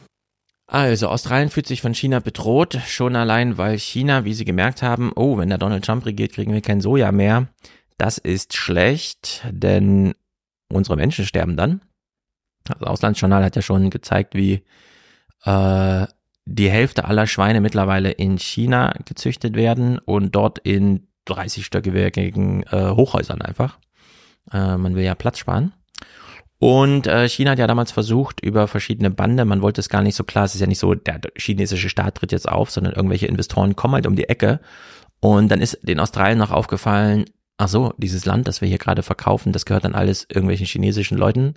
Also, 0.67 1.09
Australien 1.09 1.51
fühlt 1.51 1.67
sich 1.67 1.81
von 1.81 1.95
China 1.95 2.19
bedroht, 2.19 2.79
schon 2.87 3.15
allein, 3.15 3.57
weil 3.57 3.79
China, 3.79 4.25
wie 4.25 4.35
Sie 4.35 4.45
gemerkt 4.45 4.83
haben, 4.83 5.13
oh, 5.15 5.39
wenn 5.39 5.49
der 5.49 5.59
Donald 5.59 5.85
Trump 5.85 6.05
regiert, 6.07 6.33
kriegen 6.33 6.53
wir 6.53 6.61
kein 6.61 6.81
Soja 6.81 7.13
mehr. 7.13 7.49
Das 7.99 8.19
ist 8.19 8.55
schlecht, 8.55 9.45
denn 9.51 10.15
unsere 10.69 10.97
Menschen 10.97 11.25
sterben 11.25 11.57
dann. 11.57 11.81
Das 12.65 12.83
Auslandsjournal 12.83 13.45
hat 13.45 13.55
ja 13.55 13.63
schon 13.63 13.91
gezeigt, 13.91 14.35
wie 14.35 14.65
äh, 15.45 16.07
die 16.47 16.71
Hälfte 16.71 17.05
aller 17.05 17.27
Schweine 17.27 17.61
mittlerweile 17.61 18.11
in 18.11 18.39
China 18.39 18.93
gezüchtet 19.05 19.55
werden 19.55 19.99
und 19.99 20.35
dort 20.35 20.59
in 20.59 21.07
30-stöckigen 21.29 22.65
äh, 22.73 22.95
Hochhäusern 22.95 23.41
einfach. 23.41 23.79
Äh, 24.53 24.77
man 24.77 24.95
will 24.95 25.05
ja 25.05 25.15
Platz 25.15 25.39
sparen. 25.39 25.73
Und 26.59 27.07
äh, 27.07 27.29
China 27.29 27.51
hat 27.51 27.59
ja 27.59 27.67
damals 27.67 27.93
versucht, 27.93 28.41
über 28.41 28.67
verschiedene 28.67 29.11
Bande, 29.11 29.45
man 29.45 29.61
wollte 29.61 29.81
es 29.81 29.91
gar 29.91 30.03
nicht 30.03 30.15
so 30.15 30.25
klar, 30.25 30.45
es 30.45 30.55
ist 30.55 30.61
ja 30.61 30.67
nicht 30.67 30.79
so, 30.79 30.95
der 30.95 31.21
chinesische 31.37 31.91
Staat 31.91 32.17
tritt 32.17 32.33
jetzt 32.33 32.49
auf, 32.49 32.71
sondern 32.71 32.95
irgendwelche 32.95 33.27
Investoren 33.27 33.77
kommen 33.77 33.95
halt 33.95 34.07
um 34.07 34.17
die 34.17 34.29
Ecke. 34.29 34.61
Und 35.21 35.49
dann 35.49 35.61
ist 35.61 35.79
den 35.83 36.01
Australien 36.01 36.39
noch 36.39 36.51
aufgefallen, 36.51 37.27
ach 37.59 37.69
so, 37.69 37.93
dieses 37.99 38.25
Land, 38.25 38.49
das 38.49 38.61
wir 38.61 38.69
hier 38.69 38.79
gerade 38.79 39.03
verkaufen, 39.03 39.53
das 39.53 39.67
gehört 39.67 39.85
dann 39.85 39.95
alles 39.95 40.27
irgendwelchen 40.29 40.67
chinesischen 40.67 41.19
Leuten. 41.19 41.55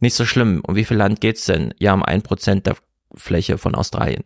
Nicht 0.00 0.14
so 0.14 0.24
schlimm. 0.24 0.60
Um 0.66 0.74
wie 0.74 0.84
viel 0.84 0.96
Land 0.96 1.20
geht's 1.20 1.46
denn? 1.46 1.72
Ja, 1.78 1.94
um 1.94 2.02
ein 2.02 2.22
Prozent 2.22 2.66
der 2.66 2.76
Fläche 3.14 3.58
von 3.58 3.74
Australien. 3.74 4.22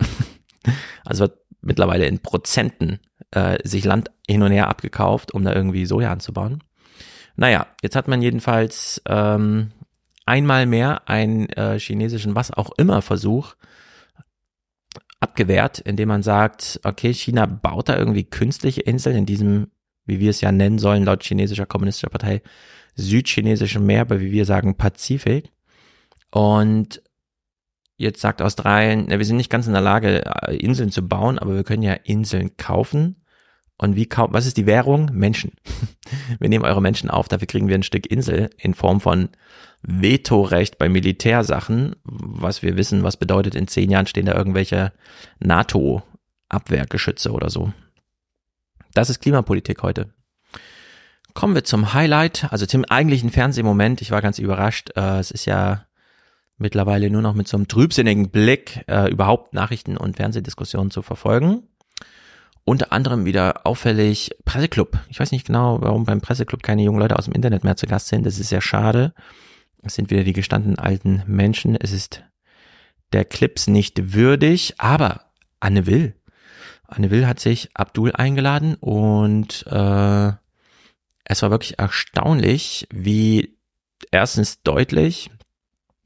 also 1.05 1.25
wird 1.25 1.39
mittlerweile 1.61 2.07
in 2.07 2.21
Prozenten 2.21 3.01
äh, 3.33 3.59
sich 3.67 3.85
Land 3.85 4.11
hin 4.27 4.43
und 4.43 4.53
her 4.53 4.69
abgekauft, 4.69 5.33
um 5.33 5.45
da 5.45 5.53
irgendwie 5.53 5.87
Soja 5.87 6.11
anzubauen. 6.11 6.63
Naja, 7.39 7.69
jetzt 7.83 7.95
hat 7.95 8.09
man 8.09 8.21
jedenfalls 8.21 9.01
ähm, 9.07 9.71
einmal 10.27 10.67
mehr 10.67 11.09
einen 11.09 11.49
äh, 11.51 11.79
chinesischen 11.79 12.35
was 12.35 12.51
auch 12.51 12.71
immer 12.79 13.01
Versuch 13.01 13.55
abgewehrt, 15.21 15.79
indem 15.79 16.09
man 16.09 16.25
sagt, 16.25 16.81
okay, 16.83 17.15
China 17.15 17.47
baut 17.47 17.89
da 17.89 17.97
irgendwie 17.97 18.25
künstliche 18.25 18.81
Inseln 18.81 19.17
in 19.17 19.27
diesem, 19.27 19.71
wie 20.05 20.19
wir 20.19 20.31
es 20.31 20.41
ja 20.41 20.51
nennen 20.51 20.81
sollen, 20.81 21.05
laut 21.05 21.23
chinesischer 21.23 21.67
kommunistischer 21.67 22.11
Partei, 22.11 22.43
südchinesischen 22.97 23.87
Meer, 23.87 24.01
aber 24.01 24.21
wie 24.21 24.33
wir 24.33 24.45
sagen, 24.45 24.77
Pazifik. 24.77 25.53
Und 26.31 27.01
Jetzt 28.01 28.21
sagt 28.21 28.41
Australien, 28.43 29.07
na, 29.09 29.19
wir 29.19 29.25
sind 29.25 29.39
nicht 29.39 29.51
ganz 29.51 29.67
in 29.67 29.73
der 29.73 29.83
Lage, 29.83 30.25
äh, 30.25 30.57
Inseln 30.57 30.93
zu 30.93 31.07
bauen, 31.07 31.37
aber 31.37 31.57
wir 31.57 31.65
können 31.65 31.83
ja 31.83 31.95
Inseln 31.95 32.57
kaufen. 32.57 33.17
Und 33.79 33.95
wie 33.95 34.07
kaufen, 34.07 34.35
was 34.35 34.47
ist 34.47 34.57
die 34.57 34.67
Währung? 34.67 35.11
Menschen. 35.13 35.53
Wir 36.41 36.49
nehmen 36.49 36.65
eure 36.65 36.83
Menschen 36.83 37.11
auf, 37.11 37.29
dafür 37.29 37.47
kriegen 37.47 37.69
wir 37.69 37.77
ein 37.77 37.85
Stück 37.85 38.07
Insel 38.07 38.51
in 38.59 38.75
Form 38.75 39.01
von 39.01 39.29
Vetorecht 39.83 40.79
bei 40.79 40.89
Militärsachen, 40.89 41.95
was 42.03 42.63
wir 42.63 42.77
wissen, 42.77 43.05
was 43.05 43.17
bedeutet, 43.17 43.55
in 43.55 43.69
zehn 43.69 43.91
Jahren 43.91 44.07
stehen 44.09 44.27
da 44.27 44.35
irgendwelche 44.35 44.93
NATO-Abwehrgeschütze 45.39 47.31
oder 47.31 47.51
so. 47.51 47.73
Das 48.95 49.11
ist 49.11 49.21
Klimapolitik 49.21 49.83
heute. 49.83 50.13
Kommen 51.35 51.55
wir 51.55 51.63
zum 51.63 51.95
Highlight, 51.95 52.49
also 52.51 52.67
zum 52.67 52.85
eigentlichen 52.85 53.31
Fernsehmoment. 53.31 54.03
Ich 54.03 54.11
war 54.11 54.23
ganz 54.23 54.41
überrascht. 54.41 54.91
Äh, 54.97 55.21
es 55.21 55.31
ist 55.31 55.45
ja 55.45 55.87
mittlerweile 56.57 57.11
nur 57.11 57.23
noch 57.23 57.35
mit 57.35 57.47
so 57.47 57.57
einem 57.57 57.69
trübsinnigen 57.69 58.31
Blick 58.31 58.85
äh, 58.89 59.09
überhaupt 59.09 59.55
Nachrichten 59.55 59.97
und 59.97 60.17
Fernsehdiskussionen 60.17 60.91
zu 60.91 61.03
verfolgen. 61.03 61.63
Unter 62.69 62.93
anderem 62.93 63.25
wieder 63.25 63.67
auffällig 63.67 64.37
Presseclub. 64.45 64.99
Ich 65.09 65.19
weiß 65.19 65.33
nicht 65.33 65.47
genau, 65.47 65.81
warum 65.81 66.05
beim 66.05 66.21
Presseclub 66.21 66.63
keine 66.63 66.83
jungen 66.83 66.99
Leute 66.99 67.19
aus 67.19 67.25
dem 67.25 67.33
Internet 67.33 67.65
mehr 67.65 67.77
zu 67.77 67.87
Gast 67.87 68.09
sind. 68.09 68.27
Das 68.27 68.39
ist 68.39 68.51
sehr 68.51 68.61
schade. 68.61 69.15
Es 69.83 69.95
sind 69.95 70.11
wieder 70.11 70.23
die 70.23 70.35
gestandenen 70.35 70.79
alten 70.79 71.23
Menschen. 71.27 71.77
Es 71.77 71.93
ist 71.93 72.25
der 73.15 73.25
Clips 73.25 73.69
nicht 73.69 74.13
würdig, 74.13 74.75
aber 74.77 75.31
Anne 75.61 75.87
Will. 75.87 76.15
Anne 76.87 77.11
Will 77.11 77.27
hat 77.27 77.41
sich 77.41 77.71
Abdul 77.73 78.13
eingeladen 78.13 78.75
und 78.75 79.67
äh, 79.67 80.33
es 81.25 81.41
war 81.41 81.51
wirklich 81.51 81.79
erstaunlich, 81.79 82.87
wie 82.93 83.57
erstens 84.11 84.63
deutlich 84.63 85.31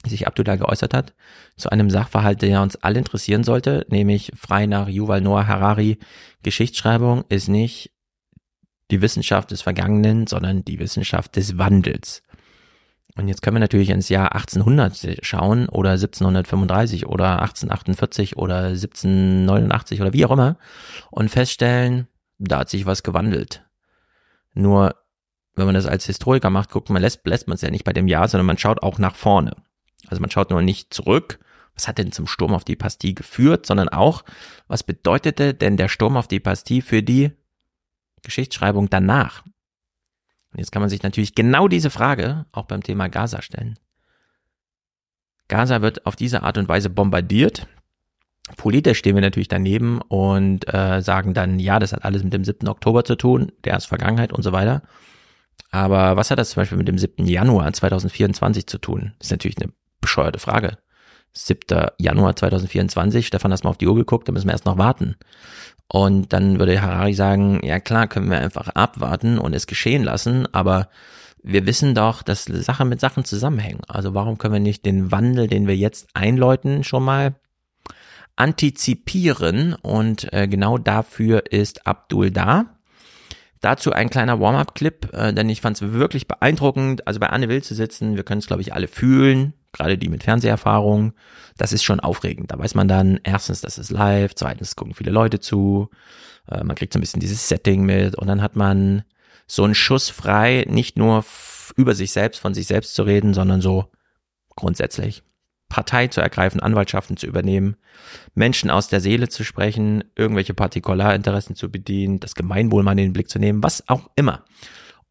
sich 0.07 0.27
Abdullah 0.27 0.57
geäußert 0.57 0.95
hat, 0.95 1.15
zu 1.57 1.71
einem 1.71 1.91
Sachverhalt, 1.91 2.43
der 2.43 2.63
uns 2.63 2.77
alle 2.77 2.99
interessieren 2.99 3.45
sollte, 3.45 3.87
nämlich 3.89 4.33
frei 4.35 4.67
nach 4.67 4.89
Yuval 4.89 5.21
Noah 5.21 5.47
Harari, 5.47 5.99
Geschichtsschreibung 6.43 7.25
ist 7.29 7.49
nicht 7.49 7.93
die 8.91 9.01
Wissenschaft 9.01 9.51
des 9.51 9.63
Vergangenen, 9.63 10.27
sondern 10.27 10.65
die 10.65 10.79
Wissenschaft 10.79 11.37
des 11.37 11.57
Wandels. 11.57 12.23
Und 13.17 13.29
jetzt 13.29 13.43
können 13.43 13.57
wir 13.57 13.61
natürlich 13.61 13.91
ins 13.91 14.09
Jahr 14.09 14.35
1800 14.35 15.19
schauen 15.23 15.69
oder 15.69 15.91
1735 15.91 17.07
oder 17.07 17.43
1848 17.43 18.37
oder 18.37 18.69
1789 18.69 20.01
oder 20.01 20.13
wie 20.13 20.25
auch 20.25 20.31
immer 20.31 20.57
und 21.11 21.31
feststellen, 21.31 22.09
da 22.39 22.61
hat 22.61 22.71
sich 22.71 22.87
was 22.87 23.03
gewandelt. 23.03 23.65
Nur 24.55 24.95
wenn 25.55 25.67
man 25.67 25.75
das 25.75 25.87
als 25.87 26.07
Historiker 26.07 26.49
macht, 26.49 26.71
guckt 26.71 26.89
man, 26.89 27.03
lässt, 27.03 27.27
lässt 27.27 27.49
man 27.49 27.57
es 27.57 27.61
ja 27.61 27.71
nicht 27.71 27.85
bei 27.85 27.93
dem 27.93 28.09
Jahr, 28.09 28.29
sondern 28.29 28.47
man 28.47 28.59
schaut 28.59 28.83
auch 28.83 28.99
nach 28.99 29.15
vorne. 29.15 29.57
Also 30.13 30.21
man 30.21 30.31
schaut 30.31 30.51
nur 30.51 30.61
nicht 30.61 30.93
zurück, 30.93 31.39
was 31.75 31.89
hat 31.89 31.97
denn 31.97 32.13
zum 32.13 32.27
Sturm 32.27 32.53
auf 32.53 32.65
die 32.65 32.77
Bastille 32.77 33.15
geführt, 33.15 33.65
sondern 33.65 33.89
auch, 33.89 34.25
was 34.69 34.83
bedeutete 34.83 35.55
denn 35.55 35.79
der 35.79 35.89
Sturm 35.89 36.19
auf 36.19 36.29
die 36.29 36.39
Bastille 36.39 36.83
für 36.83 37.03
die 37.03 37.31
Geschichtsschreibung 38.23 38.91
danach? 38.91 39.43
Und 40.53 40.59
jetzt 40.59 40.71
kann 40.71 40.83
man 40.83 40.91
sich 40.91 41.03
natürlich 41.03 41.35
genau 41.35 41.67
diese 41.67 41.89
Frage 41.89 42.45
auch 42.53 42.67
beim 42.67 42.83
Thema 42.83 43.09
Gaza 43.09 43.41
stellen. 43.41 43.79
Gaza 45.49 45.81
wird 45.81 46.05
auf 46.05 46.15
diese 46.15 46.43
Art 46.43 46.59
und 46.59 46.69
Weise 46.69 46.91
bombardiert. 46.91 47.67
Politisch 48.59 48.99
stehen 48.99 49.15
wir 49.15 49.23
natürlich 49.23 49.49
daneben 49.49 50.03
und 50.03 50.71
äh, 50.75 51.01
sagen 51.01 51.33
dann, 51.33 51.59
ja, 51.59 51.79
das 51.79 51.95
hat 51.95 52.05
alles 52.05 52.23
mit 52.23 52.35
dem 52.35 52.45
7. 52.45 52.69
Oktober 52.69 53.03
zu 53.07 53.17
tun, 53.17 53.51
der 53.65 53.79
ist 53.79 53.87
Vergangenheit 53.87 54.31
und 54.31 54.43
so 54.43 54.53
weiter. 54.53 54.83
Aber 55.71 56.19
was 56.19 56.31
hat 56.31 56.39
das 56.39 56.51
zum 56.51 56.61
Beispiel 56.61 56.77
mit 56.77 56.89
dem 56.89 56.99
7. 56.99 57.25
Januar 57.25 57.73
2024 57.73 58.67
zu 58.67 58.77
tun? 58.77 59.15
Das 59.19 59.29
ist 59.29 59.31
natürlich 59.31 59.57
eine 59.57 59.73
bescheuerte 60.03 60.39
Frage. 60.39 60.77
7. 61.35 61.89
Januar 61.99 62.37
2024, 62.37 63.27
Stefan, 63.27 63.53
hast 63.53 63.65
mal 63.65 63.71
auf 63.71 63.79
die 63.79 63.89
Uhr 63.89 63.95
geguckt, 63.95 64.29
da 64.29 64.33
müssen 64.33 64.49
wir 64.49 64.53
erst 64.53 64.67
noch 64.67 64.79
warten. 64.79 65.17
Und 65.89 66.33
dann 66.33 66.59
würde 66.59 66.81
Harari 66.81 67.15
sagen, 67.15 67.61
ja 67.65 67.81
klar, 67.81 68.07
können 68.07 68.31
wir 68.31 68.39
einfach 68.39 68.69
abwarten 68.69 69.39
und 69.39 69.55
es 69.55 69.67
geschehen 69.67 70.05
lassen, 70.05 70.47
aber 70.53 70.89
wir 71.43 71.67
wissen 71.67 71.95
doch, 71.95 72.23
dass 72.23 72.45
Sachen 72.45 72.89
mit 72.89 73.01
Sachen 73.01 73.25
zusammenhängen. 73.25 73.81
Also 73.89 74.15
warum 74.15 74.39
können 74.39 74.55
wir 74.55 74.61
nicht 74.61 74.87
den 74.87 75.11
Wandel, 75.11 75.49
den 75.49 75.67
wir 75.67 75.77
jetzt 75.77 76.09
einläuten, 76.15 76.85
schon 76.85 77.03
mal 77.03 77.35
antizipieren? 78.37 79.75
Und 79.75 80.33
äh, 80.33 80.47
genau 80.47 80.79
dafür 80.79 81.51
ist 81.51 81.87
Abdul 81.87 82.31
da. 82.31 82.77
Dazu 83.61 83.93
ein 83.93 84.11
kleiner 84.11 84.41
Warm-up-Clip, 84.41 85.13
äh, 85.13 85.33
denn 85.33 85.49
ich 85.49 85.61
fand 85.61 85.81
es 85.81 85.93
wirklich 85.93 86.29
beeindruckend, 86.29 87.07
also 87.07 87.19
bei 87.19 87.29
Anne 87.29 87.49
Will 87.49 87.63
zu 87.63 87.75
sitzen. 87.75 88.17
Wir 88.17 88.23
können 88.23 88.39
es, 88.39 88.47
glaube 88.47 88.63
ich, 88.63 88.73
alle 88.73 88.89
fühlen 88.89 89.55
gerade 89.73 89.99
die 89.99 90.09
mit 90.09 90.25
Fernseherfahrung, 90.25 91.15
das 91.57 91.73
ist 91.73 91.83
schon 91.83 92.01
aufregend. 92.01 92.51
Da 92.51 92.59
weiß 92.59 92.75
man 92.75 92.89
dann 92.89 93.21
erstens, 93.25 93.61
das 93.61 93.79
ist 93.79 93.91
live, 93.91 94.35
zweitens 94.35 94.77
gucken 94.77 94.95
viele 94.95 95.11
Leute 95.11 95.41
zu, 95.41 95.89
äh, 96.51 96.63
man 96.63 96.77
kriegt 96.77 96.93
so 96.93 96.99
ein 96.99 97.01
bisschen 97.01 97.21
dieses 97.21 97.49
Setting 97.49 97.85
mit 97.85 98.15
und 98.15 98.27
dann 98.27 98.43
hat 98.43 98.57
man 98.57 99.05
so 99.47 99.65
einen 99.65 99.75
Schuss 99.75 100.09
frei, 100.09 100.65
nicht 100.69 100.97
nur 100.97 101.25
über 101.77 101.95
sich 101.95 102.13
selbst, 102.13 102.41
von 102.41 102.55
sich 102.55 102.67
selbst 102.67 102.95
zu 102.95 103.03
reden, 103.03 103.35
sondern 103.35 103.61
so 103.61 103.91
grundsätzlich. 104.57 105.23
Partei 105.69 106.09
zu 106.09 106.21
ergreifen, 106.21 106.61
Anwaltschaften 106.61 107.17
zu 107.17 107.27
übernehmen, 107.27 107.77
Menschen 108.35 108.71
aus 108.71 108.89
der 108.89 109.01
Seele 109.01 109.31
zu 109.31 109.43
sprechen, 109.43 110.05
irgendwelche 110.15 110.53
Partikularinteressen 110.53 111.57
zu 111.57 111.71
bedienen, 111.71 112.21
das 112.21 112.35
Gemeinwohl 112.35 112.83
mal 112.83 112.93
in 112.93 112.99
den 112.99 113.13
Blick 113.15 113.31
zu 113.31 113.39
nehmen, 113.39 113.63
was 113.63 113.89
auch 113.89 114.11
immer. 114.15 114.45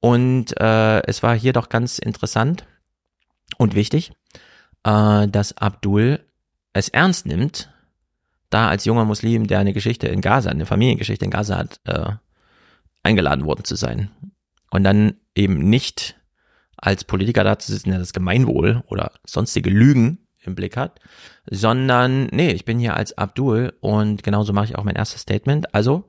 Und 0.02 0.60
äh, 0.60 1.02
es 1.08 1.24
war 1.24 1.36
hier 1.36 1.54
doch 1.54 1.70
ganz 1.70 1.98
interessant 1.98 2.68
und 3.58 3.74
wichtig, 3.74 4.12
äh, 4.84 5.28
dass 5.28 5.58
Abdul 5.58 6.20
es 6.74 6.90
ernst 6.90 7.26
nimmt, 7.26 7.70
da 8.50 8.68
als 8.68 8.86
junger 8.86 9.06
Muslim, 9.06 9.48
der 9.48 9.60
eine 9.60 9.74
Geschichte 9.74 10.08
in 10.08 10.22
Gaza, 10.22 10.50
eine 10.50 10.66
Familiengeschichte 10.66 11.26
in 11.26 11.32
Gaza 11.32 11.58
hat, 11.58 11.80
äh, 11.86 12.12
eingeladen 13.04 13.46
worden 13.46 13.64
zu 13.64 13.76
sein. 13.76 14.12
Und 14.70 14.84
dann 14.84 15.16
eben 15.36 15.70
nicht 15.70 16.16
als 16.78 17.04
Politiker 17.04 17.44
da 17.44 17.60
zu 17.60 17.72
sitzen, 17.72 17.90
der 17.90 18.00
das 18.00 18.14
Gemeinwohl 18.14 18.84
oder 18.88 19.12
sonstige 19.26 19.70
Lügen 19.70 20.28
im 20.44 20.56
Blick 20.56 20.76
hat, 20.76 21.00
sondern 21.50 22.26
nee, 22.28 22.52
ich 22.52 22.66
bin 22.66 22.80
hier 22.80 22.96
als 22.96 23.18
Abdul 23.18 23.74
und 23.80 24.24
genauso 24.24 24.54
mache 24.54 24.66
ich 24.66 24.76
auch 24.76 24.84
mein 24.84 24.96
erstes 24.96 25.22
Statement. 25.22 25.74
Also 25.76 26.06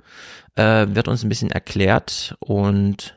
äh, 0.55 0.87
wird 0.89 1.09
uns 1.09 1.23
ein 1.23 1.29
bisschen 1.29 1.51
erklärt 1.51 2.37
und 2.41 3.15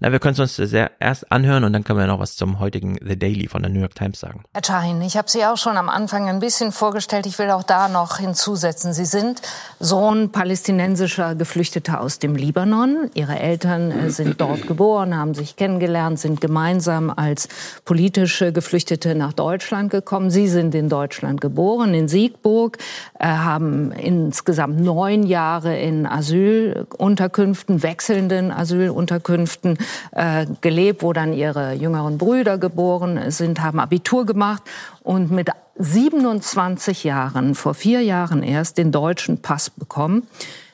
na, 0.00 0.10
wir 0.10 0.18
können 0.18 0.32
es 0.32 0.40
uns 0.40 0.56
sehr 0.56 0.90
erst 0.98 1.30
anhören 1.30 1.64
und 1.64 1.72
dann 1.72 1.84
können 1.84 1.98
wir 1.98 2.06
noch 2.06 2.18
was 2.18 2.36
zum 2.36 2.58
heutigen 2.58 2.98
The 3.00 3.18
Daily 3.18 3.46
von 3.48 3.62
der 3.62 3.70
New 3.70 3.80
York 3.80 3.94
Times 3.94 4.20
sagen. 4.20 4.42
Herr 4.52 4.62
Chahin, 4.62 5.00
ich 5.02 5.16
habe 5.16 5.30
Sie 5.30 5.44
auch 5.44 5.56
schon 5.56 5.76
am 5.76 5.88
Anfang 5.88 6.28
ein 6.28 6.40
bisschen 6.40 6.72
vorgestellt. 6.72 7.26
Ich 7.26 7.38
will 7.38 7.50
auch 7.50 7.62
da 7.62 7.88
noch 7.88 8.18
hinzusetzen. 8.18 8.92
Sie 8.92 9.04
sind 9.04 9.40
Sohn 9.78 10.30
palästinensischer 10.30 11.36
Geflüchteter 11.36 12.00
aus 12.00 12.18
dem 12.18 12.34
Libanon. 12.34 13.10
Ihre 13.14 13.38
Eltern 13.38 13.92
äh, 13.92 14.10
sind 14.10 14.40
dort 14.40 14.66
geboren, 14.66 15.16
haben 15.16 15.34
sich 15.34 15.56
kennengelernt, 15.56 16.18
sind 16.18 16.40
gemeinsam 16.40 17.10
als 17.10 17.48
politische 17.84 18.52
Geflüchtete 18.52 19.14
nach 19.14 19.32
Deutschland 19.32 19.90
gekommen. 19.90 20.30
Sie 20.30 20.48
sind 20.48 20.74
in 20.74 20.88
Deutschland 20.88 21.40
geboren, 21.40 21.94
in 21.94 22.08
Siegburg, 22.08 22.78
äh, 23.20 23.26
haben 23.26 23.92
insgesamt 23.92 24.80
neun 24.80 25.22
Jahre 25.22 25.78
in 25.78 26.06
Asylunterkünften, 26.06 27.82
wechselnden 27.82 28.50
Asylunterkünften 28.50 29.78
äh, 30.12 30.46
gelebt, 30.60 31.02
wo 31.02 31.12
dann 31.12 31.32
ihre 31.32 31.74
jüngeren 31.74 32.18
Brüder 32.18 32.58
geboren 32.58 33.30
sind, 33.30 33.60
haben 33.60 33.80
Abitur 33.80 34.26
gemacht 34.26 34.62
und 35.02 35.30
mit 35.30 35.50
27 35.78 37.04
Jahren, 37.04 37.54
vor 37.54 37.74
vier 37.74 38.00
Jahren 38.00 38.42
erst, 38.42 38.78
den 38.78 38.92
deutschen 38.92 39.42
Pass 39.42 39.70
bekommen. 39.70 40.26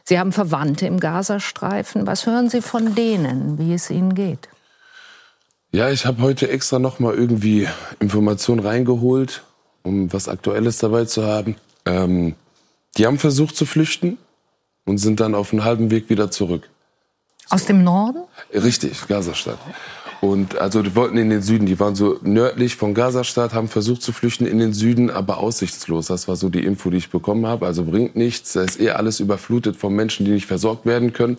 Sie 0.05 0.19
haben 0.19 0.33
Verwandte 0.33 0.87
im 0.87 0.99
Gazastreifen. 0.99 2.07
Was 2.07 2.26
hören 2.26 2.50
Sie 2.50 2.62
von 2.62 2.95
denen, 2.95 3.59
wie 3.59 3.75
es 3.75 3.90
ihnen 3.90 4.14
geht? 4.14 4.49
Ja, 5.73 5.90
ich 5.90 6.05
habe 6.05 6.23
heute 6.23 6.49
extra 6.49 6.81
noch 6.81 6.99
mal 6.99 7.14
irgendwie 7.14 7.69
Informationen 8.00 8.61
reingeholt, 8.61 9.45
um 9.83 10.12
was 10.12 10.29
Aktuelles 10.29 10.79
dabei 10.79 11.05
zu 11.05 11.25
haben. 11.25 11.55
Ähm, 11.87 12.35
die 12.97 13.07
haben 13.07 13.19
versucht 13.19 13.55
zu 13.55 13.67
flüchten 13.67 14.19
und 14.85 14.99
sind 14.99 15.21
dann 15.21 15.37
auf 15.37 15.52
einem 15.52 15.64
halben 15.64 15.90
Weg 15.93 16.11
wieder 16.11 16.31
zurück. 16.31 16.69
Aus 17.50 17.66
dem 17.66 17.83
Norden? 17.85 18.23
Richtig, 18.54 19.07
Gazastadt. 19.09 19.59
Und 20.21 20.59
also 20.59 20.83
die 20.83 20.95
wollten 20.95 21.16
in 21.16 21.30
den 21.30 21.42
Süden, 21.42 21.66
die 21.66 21.80
waren 21.80 21.95
so 21.95 22.19
nördlich 22.23 22.76
von 22.76 22.95
Gazastadt, 22.95 23.54
haben 23.54 23.69
versucht 23.69 24.02
zu 24.02 24.12
flüchten 24.12 24.47
in 24.47 24.59
den 24.59 24.73
Süden, 24.73 25.11
aber 25.11 25.38
aussichtslos. 25.38 26.07
Das 26.07 26.28
war 26.28 26.37
so 26.37 26.49
die 26.49 26.64
Info, 26.64 26.90
die 26.90 26.99
ich 26.99 27.11
bekommen 27.11 27.47
habe. 27.47 27.66
Also 27.66 27.85
bringt 27.85 28.16
nichts, 28.16 28.52
da 28.52 28.62
ist 28.62 28.80
eh 28.80 28.90
alles 28.90 29.19
überflutet 29.19 29.76
von 29.76 29.95
Menschen, 29.95 30.26
die 30.26 30.33
nicht 30.33 30.47
versorgt 30.47 30.87
werden 30.87 31.12
können. 31.12 31.38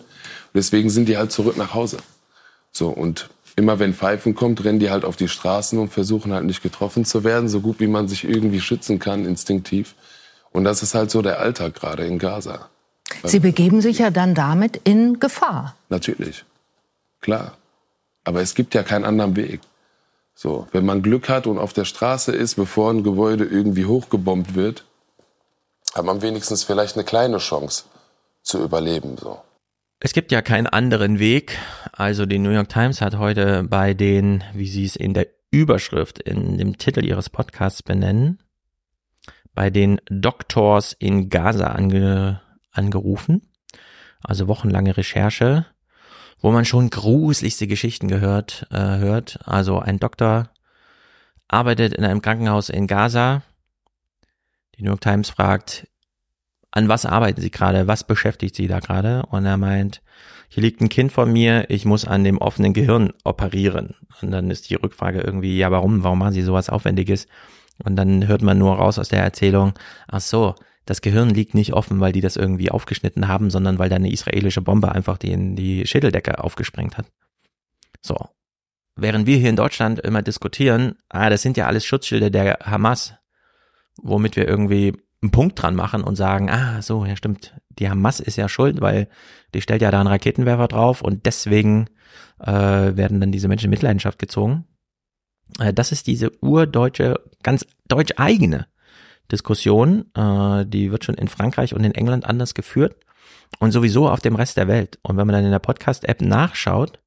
deswegen 0.52 0.90
sind 0.90 1.08
die 1.08 1.16
halt 1.16 1.32
zurück 1.32 1.56
nach 1.56 1.74
Hause. 1.74 1.98
So 2.72 2.88
und 2.88 3.30
immer 3.56 3.78
wenn 3.78 3.94
Pfeifen 3.94 4.34
kommt, 4.34 4.64
rennen 4.64 4.80
die 4.80 4.90
halt 4.90 5.04
auf 5.04 5.16
die 5.16 5.28
Straßen 5.28 5.78
und 5.78 5.92
versuchen 5.92 6.32
halt 6.32 6.44
nicht 6.44 6.62
getroffen 6.62 7.04
zu 7.04 7.24
werden, 7.24 7.48
so 7.48 7.60
gut 7.60 7.80
wie 7.80 7.86
man 7.86 8.08
sich 8.08 8.24
irgendwie 8.24 8.60
schützen 8.60 8.98
kann, 8.98 9.24
instinktiv. 9.24 9.94
Und 10.50 10.64
das 10.64 10.82
ist 10.82 10.94
halt 10.94 11.10
so 11.10 11.22
der 11.22 11.38
Alltag 11.38 11.74
gerade 11.74 12.04
in 12.04 12.18
Gaza. 12.18 12.68
Sie 13.24 13.40
begeben 13.40 13.80
sich 13.80 13.98
ja 13.98 14.10
dann 14.10 14.34
damit 14.34 14.76
in 14.84 15.20
Gefahr. 15.20 15.76
Natürlich, 15.88 16.44
klar. 17.20 17.56
Aber 18.24 18.40
es 18.40 18.54
gibt 18.54 18.74
ja 18.74 18.82
keinen 18.82 19.04
anderen 19.04 19.36
Weg. 19.36 19.60
So, 20.34 20.66
wenn 20.72 20.84
man 20.84 21.02
Glück 21.02 21.28
hat 21.28 21.46
und 21.46 21.58
auf 21.58 21.72
der 21.72 21.84
Straße 21.84 22.32
ist, 22.32 22.54
bevor 22.54 22.90
ein 22.90 23.02
Gebäude 23.02 23.44
irgendwie 23.44 23.84
hochgebombt 23.84 24.54
wird, 24.54 24.84
hat 25.94 26.04
man 26.04 26.22
wenigstens 26.22 26.64
vielleicht 26.64 26.96
eine 26.96 27.04
kleine 27.04 27.38
Chance 27.38 27.84
zu 28.42 28.62
überleben. 28.62 29.16
So. 29.18 29.40
Es 30.00 30.12
gibt 30.12 30.32
ja 30.32 30.42
keinen 30.42 30.66
anderen 30.66 31.18
Weg. 31.18 31.58
Also 31.92 32.26
die 32.26 32.38
New 32.38 32.50
York 32.50 32.68
Times 32.68 33.00
hat 33.00 33.18
heute 33.18 33.62
bei 33.64 33.94
den, 33.94 34.42
wie 34.54 34.66
sie 34.66 34.84
es 34.84 34.96
in 34.96 35.14
der 35.14 35.28
Überschrift, 35.50 36.18
in 36.18 36.56
dem 36.58 36.78
Titel 36.78 37.04
ihres 37.04 37.28
Podcasts 37.28 37.82
benennen, 37.82 38.40
bei 39.54 39.68
den 39.68 40.00
Doctors 40.08 40.96
in 40.98 41.28
Gaza 41.28 41.66
ange, 41.66 42.40
angerufen. 42.72 43.42
Also 44.22 44.48
wochenlange 44.48 44.96
Recherche, 44.96 45.66
wo 46.40 46.50
man 46.50 46.64
schon 46.64 46.90
gruseligste 46.90 47.66
Geschichten 47.66 48.08
gehört, 48.08 48.66
äh, 48.70 48.98
hört. 48.98 49.38
Also 49.44 49.78
ein 49.78 49.98
Doktor 49.98 50.50
arbeitet 51.48 51.92
in 51.94 52.04
einem 52.04 52.22
Krankenhaus 52.22 52.68
in 52.68 52.86
Gaza. 52.86 53.42
Die 54.76 54.82
New 54.82 54.90
York 54.90 55.00
Times 55.00 55.30
fragt, 55.30 55.86
an 56.70 56.88
was 56.88 57.04
arbeiten 57.04 57.40
Sie 57.40 57.50
gerade? 57.50 57.86
Was 57.86 58.04
beschäftigt 58.04 58.56
Sie 58.56 58.66
da 58.66 58.80
gerade? 58.80 59.24
Und 59.26 59.44
er 59.44 59.58
meint, 59.58 60.02
hier 60.48 60.62
liegt 60.62 60.80
ein 60.80 60.88
Kind 60.88 61.12
vor 61.12 61.26
mir, 61.26 61.68
ich 61.68 61.84
muss 61.84 62.06
an 62.06 62.24
dem 62.24 62.38
offenen 62.38 62.72
Gehirn 62.72 63.12
operieren. 63.24 63.94
Und 64.20 64.30
dann 64.30 64.50
ist 64.50 64.70
die 64.70 64.74
Rückfrage 64.74 65.20
irgendwie, 65.20 65.58
ja, 65.58 65.70
warum? 65.70 66.02
Warum 66.02 66.18
machen 66.18 66.32
Sie 66.32 66.42
sowas 66.42 66.70
Aufwendiges? 66.70 67.26
Und 67.84 67.96
dann 67.96 68.26
hört 68.26 68.42
man 68.42 68.58
nur 68.58 68.76
raus 68.76 68.98
aus 68.98 69.08
der 69.08 69.22
Erzählung, 69.22 69.74
ach 70.08 70.20
so, 70.20 70.54
das 70.84 71.00
Gehirn 71.00 71.30
liegt 71.30 71.54
nicht 71.54 71.72
offen, 71.72 72.00
weil 72.00 72.12
die 72.12 72.20
das 72.20 72.36
irgendwie 72.36 72.70
aufgeschnitten 72.70 73.28
haben, 73.28 73.50
sondern 73.50 73.78
weil 73.78 73.88
da 73.88 73.96
eine 73.96 74.10
israelische 74.10 74.62
Bombe 74.62 74.92
einfach 74.92 75.18
die 75.18 75.30
in 75.30 75.54
die 75.54 75.86
Schädeldecke 75.86 76.42
aufgesprengt 76.42 76.98
hat. 76.98 77.06
So. 78.00 78.16
Während 78.94 79.26
wir 79.26 79.38
hier 79.38 79.48
in 79.48 79.56
Deutschland 79.56 80.00
immer 80.00 80.22
diskutieren, 80.22 80.96
ah, 81.08 81.30
das 81.30 81.42
sind 81.42 81.56
ja 81.56 81.66
alles 81.66 81.86
Schutzschilde 81.86 82.30
der 82.30 82.58
Hamas, 82.62 83.14
womit 83.96 84.36
wir 84.36 84.46
irgendwie 84.46 84.92
einen 85.22 85.30
Punkt 85.30 85.62
dran 85.62 85.74
machen 85.74 86.02
und 86.02 86.16
sagen, 86.16 86.50
ah, 86.50 86.82
so, 86.82 87.04
ja 87.04 87.16
stimmt, 87.16 87.54
die 87.70 87.88
Hamas 87.88 88.20
ist 88.20 88.36
ja 88.36 88.48
schuld, 88.48 88.80
weil 88.80 89.08
die 89.54 89.62
stellt 89.62 89.82
ja 89.82 89.90
da 89.90 90.00
einen 90.00 90.08
Raketenwerfer 90.08 90.68
drauf 90.68 91.00
und 91.00 91.24
deswegen 91.24 91.86
äh, 92.40 92.50
werden 92.52 93.20
dann 93.20 93.32
diese 93.32 93.48
Menschen 93.48 93.66
in 93.66 93.70
Mitleidenschaft 93.70 94.18
gezogen. 94.18 94.66
Äh, 95.58 95.72
das 95.72 95.92
ist 95.92 96.06
diese 96.06 96.30
urdeutsche, 96.42 97.20
ganz 97.42 97.64
deutsch 97.88 98.12
eigene 98.16 98.66
Diskussion, 99.32 100.06
äh, 100.14 100.64
die 100.66 100.92
wird 100.92 101.04
schon 101.04 101.16
in 101.16 101.28
Frankreich 101.28 101.74
und 101.74 101.84
in 101.84 101.94
England 101.94 102.24
anders 102.24 102.54
geführt 102.54 102.96
und 103.58 103.72
sowieso 103.72 104.08
auf 104.08 104.20
dem 104.20 104.36
Rest 104.36 104.56
der 104.56 104.68
Welt. 104.68 104.98
Und 105.02 105.16
wenn 105.16 105.26
man 105.26 105.34
dann 105.34 105.44
in 105.44 105.50
der 105.50 105.58
Podcast-App 105.58 106.20
nachschaut, 106.20 107.00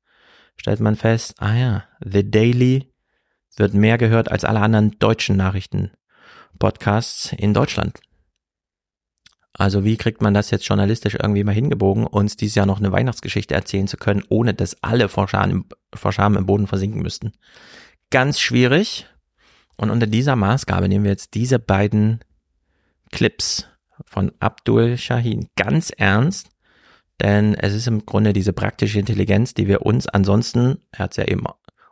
stellt 0.57 0.79
man 0.79 0.95
fest, 0.95 1.35
ah 1.39 1.55
ja, 1.55 1.83
The 2.03 2.29
Daily 2.29 2.91
wird 3.55 3.73
mehr 3.73 3.97
gehört 3.97 4.31
als 4.31 4.43
alle 4.43 4.59
anderen 4.59 4.97
deutschen 4.99 5.37
Nachrichten-Podcasts 5.37 7.33
in 7.33 7.53
Deutschland. 7.53 7.99
Also 9.57 9.85
wie 9.85 9.95
kriegt 9.95 10.21
man 10.21 10.33
das 10.33 10.51
jetzt 10.51 10.67
journalistisch 10.67 11.15
irgendwie 11.15 11.45
mal 11.45 11.53
hingebogen, 11.53 12.05
uns 12.05 12.35
dieses 12.35 12.55
Jahr 12.55 12.65
noch 12.65 12.79
eine 12.79 12.91
Weihnachtsgeschichte 12.91 13.53
erzählen 13.53 13.87
zu 13.87 13.95
können, 13.95 14.23
ohne 14.27 14.53
dass 14.53 14.83
alle 14.83 15.07
vor 15.07 15.29
Scham 15.29 15.65
vor 15.93 16.11
Scham 16.11 16.35
im 16.35 16.45
Boden 16.45 16.67
versinken 16.67 17.01
müssten? 17.01 17.31
Ganz 18.09 18.39
schwierig. 18.39 19.07
Und 19.77 19.89
unter 19.89 20.07
dieser 20.07 20.35
Maßgabe 20.35 20.87
nehmen 20.87 21.03
wir 21.03 21.11
jetzt 21.11 21.33
diese 21.33 21.59
beiden 21.59 22.19
Clips 23.11 23.67
von 24.05 24.31
Abdul 24.39 24.97
Shahin 24.97 25.47
ganz 25.55 25.89
ernst, 25.89 26.49
denn 27.21 27.55
es 27.55 27.73
ist 27.73 27.87
im 27.87 28.05
Grunde 28.05 28.33
diese 28.33 28.53
praktische 28.53 28.99
Intelligenz, 28.99 29.53
die 29.53 29.67
wir 29.67 29.85
uns 29.85 30.07
ansonsten, 30.07 30.79
er 30.91 30.99
hat 30.99 31.11
es 31.11 31.17
ja 31.17 31.25
eben, 31.25 31.43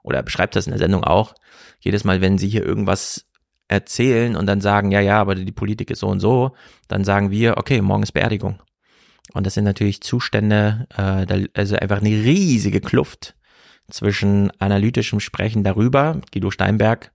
oder 0.02 0.18
er 0.18 0.24
beschreibt 0.24 0.56
das 0.56 0.68
in 0.68 0.72
der 0.72 0.80
Sendung 0.80 1.04
auch, 1.04 1.34
jedes 1.80 2.04
Mal, 2.04 2.22
wenn 2.22 2.38
sie 2.38 2.50
hier 2.50 2.66
irgendwas 2.66 3.26
erzählen 3.70 4.36
und 4.36 4.46
dann 4.46 4.62
sagen, 4.62 4.92
ja, 4.92 5.00
ja, 5.00 5.20
aber 5.20 5.36
die 5.36 5.52
Politik 5.52 5.90
ist 5.92 6.00
so 6.00 6.08
und 6.08 6.20
so, 6.20 6.56
dann 6.88 7.04
sagen 7.04 7.32
wir, 7.32 7.58
okay, 7.58 7.82
morgen 7.82 8.04
ist 8.04 8.12
Beerdigung. 8.12 8.62
Und 9.34 9.48
das 9.48 9.54
sind 9.54 9.64
natürlich 9.64 10.02
Zustände, 10.02 10.88
äh, 10.96 11.48
also 11.54 11.76
einfach 11.78 12.02
eine 12.02 12.10
riesige 12.10 12.82
Kluft 12.82 13.36
zwischen 13.90 14.52
analytischem 14.60 15.20
Sprechen 15.20 15.64
darüber, 15.64 16.22
Guido 16.32 16.52
Steinberg 16.52 17.12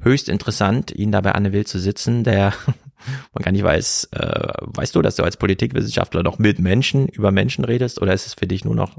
höchst 0.00 0.28
interessant, 0.28 0.92
ihn 0.92 1.12
dabei 1.12 1.32
Anne 1.32 1.52
Will 1.52 1.66
zu 1.66 1.78
sitzen, 1.78 2.24
der 2.24 2.52
man 3.32 3.42
gar 3.42 3.52
nicht 3.52 3.64
weiß, 3.64 4.08
äh, 4.12 4.52
weißt 4.60 4.94
du, 4.94 5.02
dass 5.02 5.16
du 5.16 5.22
als 5.22 5.36
Politikwissenschaftler 5.36 6.22
noch 6.22 6.38
mit 6.38 6.58
Menschen 6.58 7.08
über 7.08 7.30
Menschen 7.30 7.64
redest 7.64 8.00
oder 8.00 8.12
ist 8.12 8.26
es 8.26 8.34
für 8.34 8.46
dich 8.46 8.64
nur 8.64 8.74
noch 8.74 8.98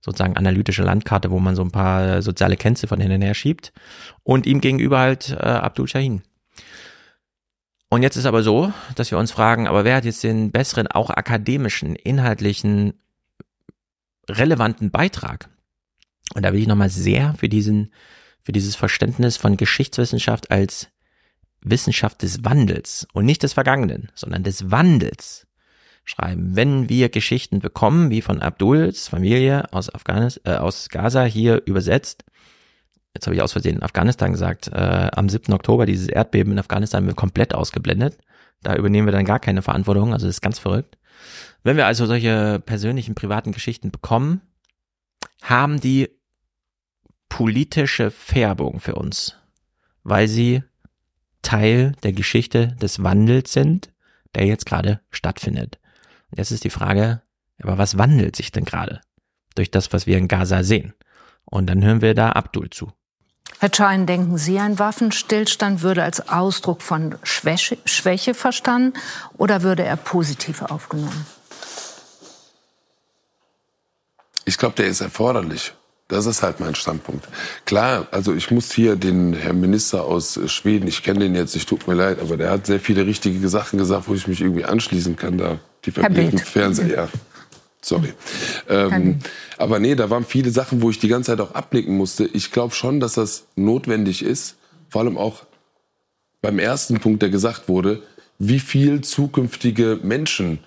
sozusagen 0.00 0.36
analytische 0.36 0.82
Landkarte, 0.82 1.30
wo 1.30 1.38
man 1.38 1.54
so 1.54 1.62
ein 1.62 1.70
paar 1.70 2.22
soziale 2.22 2.56
Kennziffern 2.56 3.00
hin 3.00 3.12
und 3.12 3.22
her 3.22 3.34
schiebt 3.34 3.72
und 4.24 4.46
ihm 4.46 4.60
gegenüber 4.60 4.98
halt 4.98 5.30
äh, 5.30 5.44
Abdul 5.44 5.86
Shahin. 5.86 6.22
Und 7.88 8.02
jetzt 8.02 8.16
ist 8.16 8.26
aber 8.26 8.42
so, 8.42 8.72
dass 8.94 9.10
wir 9.10 9.18
uns 9.18 9.32
fragen, 9.32 9.68
aber 9.68 9.84
wer 9.84 9.96
hat 9.96 10.04
jetzt 10.04 10.24
den 10.24 10.50
besseren, 10.50 10.86
auch 10.86 11.10
akademischen, 11.10 11.94
inhaltlichen, 11.94 12.94
relevanten 14.28 14.90
Beitrag? 14.90 15.50
Und 16.34 16.42
da 16.42 16.52
will 16.52 16.60
ich 16.60 16.66
nochmal 16.66 16.88
sehr 16.88 17.34
für 17.34 17.50
diesen 17.50 17.92
für 18.42 18.52
dieses 18.52 18.76
Verständnis 18.76 19.36
von 19.36 19.56
Geschichtswissenschaft 19.56 20.50
als 20.50 20.88
Wissenschaft 21.60 22.22
des 22.22 22.44
Wandels 22.44 23.06
und 23.12 23.24
nicht 23.24 23.42
des 23.42 23.52
Vergangenen, 23.52 24.10
sondern 24.14 24.42
des 24.42 24.70
Wandels 24.70 25.46
schreiben. 26.04 26.56
Wenn 26.56 26.88
wir 26.88 27.08
Geschichten 27.08 27.60
bekommen, 27.60 28.10
wie 28.10 28.22
von 28.22 28.42
Abduls 28.42 29.08
Familie 29.08 29.72
aus 29.72 29.94
Afghanis 29.94 30.40
äh, 30.44 30.54
aus 30.54 30.88
Gaza 30.88 31.24
hier 31.24 31.62
übersetzt, 31.64 32.24
jetzt 33.14 33.26
habe 33.26 33.36
ich 33.36 33.42
aus 33.42 33.52
Versehen 33.52 33.82
Afghanistan 33.82 34.32
gesagt, 34.32 34.68
äh, 34.68 35.10
am 35.12 35.28
7. 35.28 35.52
Oktober 35.52 35.86
dieses 35.86 36.08
Erdbeben 36.08 36.52
in 36.52 36.58
Afghanistan 36.58 37.06
wird 37.06 37.16
komplett 37.16 37.54
ausgeblendet. 37.54 38.18
Da 38.62 38.74
übernehmen 38.74 39.06
wir 39.06 39.12
dann 39.12 39.24
gar 39.24 39.40
keine 39.40 39.62
Verantwortung, 39.62 40.12
also 40.12 40.26
das 40.26 40.36
ist 40.36 40.42
ganz 40.42 40.58
verrückt. 40.58 40.98
Wenn 41.62 41.76
wir 41.76 41.86
also 41.86 42.06
solche 42.06 42.60
persönlichen, 42.64 43.14
privaten 43.14 43.52
Geschichten 43.52 43.90
bekommen, 43.90 44.40
haben 45.42 45.80
die 45.80 46.10
politische 47.32 48.10
Färbung 48.10 48.78
für 48.78 48.94
uns, 48.94 49.38
weil 50.04 50.28
sie 50.28 50.62
Teil 51.40 51.92
der 52.02 52.12
Geschichte 52.12 52.76
des 52.82 53.02
Wandels 53.02 53.54
sind, 53.54 53.90
der 54.34 54.44
jetzt 54.44 54.66
gerade 54.66 55.00
stattfindet. 55.10 55.78
Jetzt 56.36 56.50
ist 56.50 56.62
die 56.62 56.68
Frage, 56.68 57.22
aber 57.62 57.78
was 57.78 57.96
wandelt 57.96 58.36
sich 58.36 58.52
denn 58.52 58.66
gerade 58.66 59.00
durch 59.54 59.70
das, 59.70 59.94
was 59.94 60.06
wir 60.06 60.18
in 60.18 60.28
Gaza 60.28 60.62
sehen? 60.62 60.92
Und 61.46 61.68
dann 61.68 61.82
hören 61.82 62.02
wir 62.02 62.12
da 62.12 62.32
Abdul 62.32 62.68
zu. 62.68 62.92
Herr 63.60 63.70
Schein, 63.74 64.04
denken 64.06 64.36
Sie, 64.36 64.58
ein 64.58 64.78
Waffenstillstand 64.78 65.80
würde 65.80 66.02
als 66.02 66.28
Ausdruck 66.28 66.82
von 66.82 67.16
Schwäche, 67.22 67.78
Schwäche 67.86 68.34
verstanden 68.34 68.92
oder 69.38 69.62
würde 69.62 69.84
er 69.84 69.96
positiv 69.96 70.60
aufgenommen? 70.60 71.26
Ich 74.44 74.58
glaube, 74.58 74.74
der 74.74 74.88
ist 74.88 75.00
erforderlich. 75.00 75.72
Das 76.12 76.26
ist 76.26 76.42
halt 76.42 76.60
mein 76.60 76.74
Standpunkt. 76.74 77.26
Klar, 77.64 78.06
also 78.10 78.34
ich 78.34 78.50
muss 78.50 78.70
hier 78.70 78.96
den 78.96 79.32
Herrn 79.32 79.60
Minister 79.60 80.04
aus 80.04 80.38
Schweden, 80.46 80.86
ich 80.86 81.02
kenne 81.02 81.20
den 81.20 81.34
jetzt, 81.34 81.56
ich 81.56 81.64
tut 81.64 81.88
mir 81.88 81.94
leid, 81.94 82.20
aber 82.20 82.36
der 82.36 82.50
hat 82.50 82.66
sehr 82.66 82.80
viele 82.80 83.06
richtige 83.06 83.48
Sachen 83.48 83.78
gesagt, 83.78 84.08
wo 84.08 84.14
ich 84.14 84.28
mich 84.28 84.42
irgendwie 84.42 84.66
anschließen 84.66 85.16
kann. 85.16 85.38
Da 85.38 85.58
die 85.86 85.90
verbliebenen 85.90 86.44
Fernseher, 86.44 86.86
ja. 86.86 87.08
Sorry. 87.80 88.12
Ähm, 88.68 89.20
aber 89.56 89.78
nee, 89.78 89.94
da 89.94 90.10
waren 90.10 90.26
viele 90.26 90.50
Sachen, 90.50 90.82
wo 90.82 90.90
ich 90.90 90.98
die 90.98 91.08
ganze 91.08 91.32
Zeit 91.32 91.40
auch 91.40 91.54
abnicken 91.54 91.96
musste. 91.96 92.26
Ich 92.26 92.52
glaube 92.52 92.74
schon, 92.74 93.00
dass 93.00 93.14
das 93.14 93.46
notwendig 93.56 94.22
ist, 94.22 94.56
vor 94.90 95.00
allem 95.00 95.16
auch 95.16 95.44
beim 96.42 96.58
ersten 96.58 97.00
Punkt, 97.00 97.22
der 97.22 97.30
gesagt 97.30 97.68
wurde, 97.68 98.02
wie 98.38 98.60
viel 98.60 99.00
zukünftige 99.00 99.98
Menschen, 100.02 100.58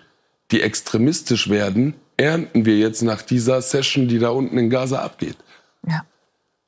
die 0.52 0.62
extremistisch 0.62 1.50
werden, 1.50 1.94
ernten 2.18 2.66
wir 2.66 2.78
jetzt 2.78 3.02
nach 3.02 3.22
dieser 3.22 3.62
Session, 3.62 4.08
die 4.08 4.20
da 4.20 4.30
unten 4.30 4.58
in 4.58 4.70
Gaza 4.70 5.00
abgeht. 5.00 5.38
Ja. 5.88 6.04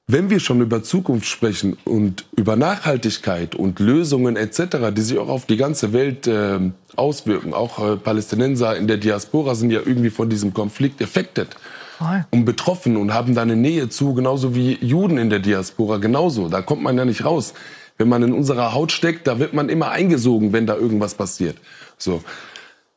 Wenn 0.10 0.30
wir 0.30 0.40
schon 0.40 0.62
über 0.62 0.84
Zukunft 0.84 1.28
sprechen 1.28 1.78
und 1.84 2.26
über 2.36 2.56
Nachhaltigkeit 2.56 3.56
und 3.56 3.80
Lösungen 3.80 4.38
etc., 4.38 4.94
die 4.96 5.02
sich 5.02 5.18
auch 5.18 5.28
auf 5.28 5.46
die 5.46 5.58
ganze 5.58 5.92
Welt 5.92 6.28
äh, 6.28 6.60
auswirken, 6.96 7.54
auch 7.54 7.80
äh, 7.80 7.98
Palästinenser 7.98 8.78
in 8.78 8.88
der 8.88 8.98
Diaspora 8.98 9.54
sind 9.54 9.70
ja 9.70 9.82
irgendwie 9.86 10.10
von 10.10 10.30
diesem 10.30 10.54
Konflikt 10.54 11.02
affected 11.02 11.50
Voll. 11.98 12.26
und 12.32 12.46
betroffen 12.46 12.96
und 12.96 13.14
haben 13.14 13.36
da 13.36 13.42
eine 13.42 13.58
Nähe 13.58 13.90
zu, 13.90 14.14
genauso 14.14 14.56
wie 14.56 14.76
Juden 14.76 15.18
in 15.18 15.30
der 15.30 15.40
Diaspora, 15.40 15.98
genauso. 15.98 16.48
Da 16.48 16.62
kommt 16.62 16.84
man 16.84 16.98
ja 16.98 17.04
nicht 17.04 17.26
raus. 17.26 17.54
Wenn 17.98 18.08
man 18.08 18.24
in 18.24 18.32
unserer 18.32 18.74
Haut 18.74 18.94
steckt, 18.94 19.28
da 19.28 19.40
wird 19.40 19.54
man 19.54 19.68
immer 19.68 19.90
eingesogen, 19.90 20.54
wenn 20.54 20.68
da 20.68 20.76
irgendwas 20.76 21.16
passiert. 21.16 21.58
So. 21.98 22.24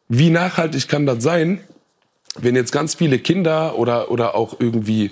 Wie 0.09 0.31
nachhaltig 0.31 0.87
kann 0.87 1.07
das 1.07 1.25
sein, 1.25 1.61
wenn 2.39 2.57
jetzt 2.57 2.73
ganz 2.73 2.95
viele 2.95 3.19
Kinder 3.19 3.79
oder, 3.79 4.11
oder 4.11 4.35
auch 4.35 4.57
irgendwie 4.61 5.11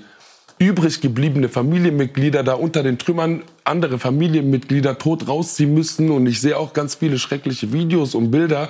übrig 0.59 1.01
gebliebene 1.01 1.49
Familienmitglieder 1.49 2.43
da 2.43 2.55
unter 2.55 2.83
den 2.83 2.99
Trümmern 2.99 3.43
andere 3.65 3.99
Familienmitglieder 3.99 4.99
tot 4.99 5.29
rausziehen 5.29 5.73
müssen. 5.73 6.11
Und 6.11 6.27
ich 6.27 6.41
sehe 6.41 6.57
auch 6.57 6.73
ganz 6.73 6.97
viele 6.97 7.19
schreckliche 7.19 7.73
Videos 7.73 8.15
und 8.15 8.31
Bilder, 8.31 8.69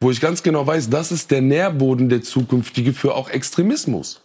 wo 0.00 0.10
ich 0.10 0.20
ganz 0.20 0.42
genau 0.42 0.66
weiß, 0.66 0.90
das 0.90 1.12
ist 1.12 1.30
der 1.30 1.40
Nährboden 1.40 2.08
der 2.08 2.22
zukünftige 2.22 2.92
für 2.92 3.14
auch 3.14 3.30
Extremismus. 3.30 4.20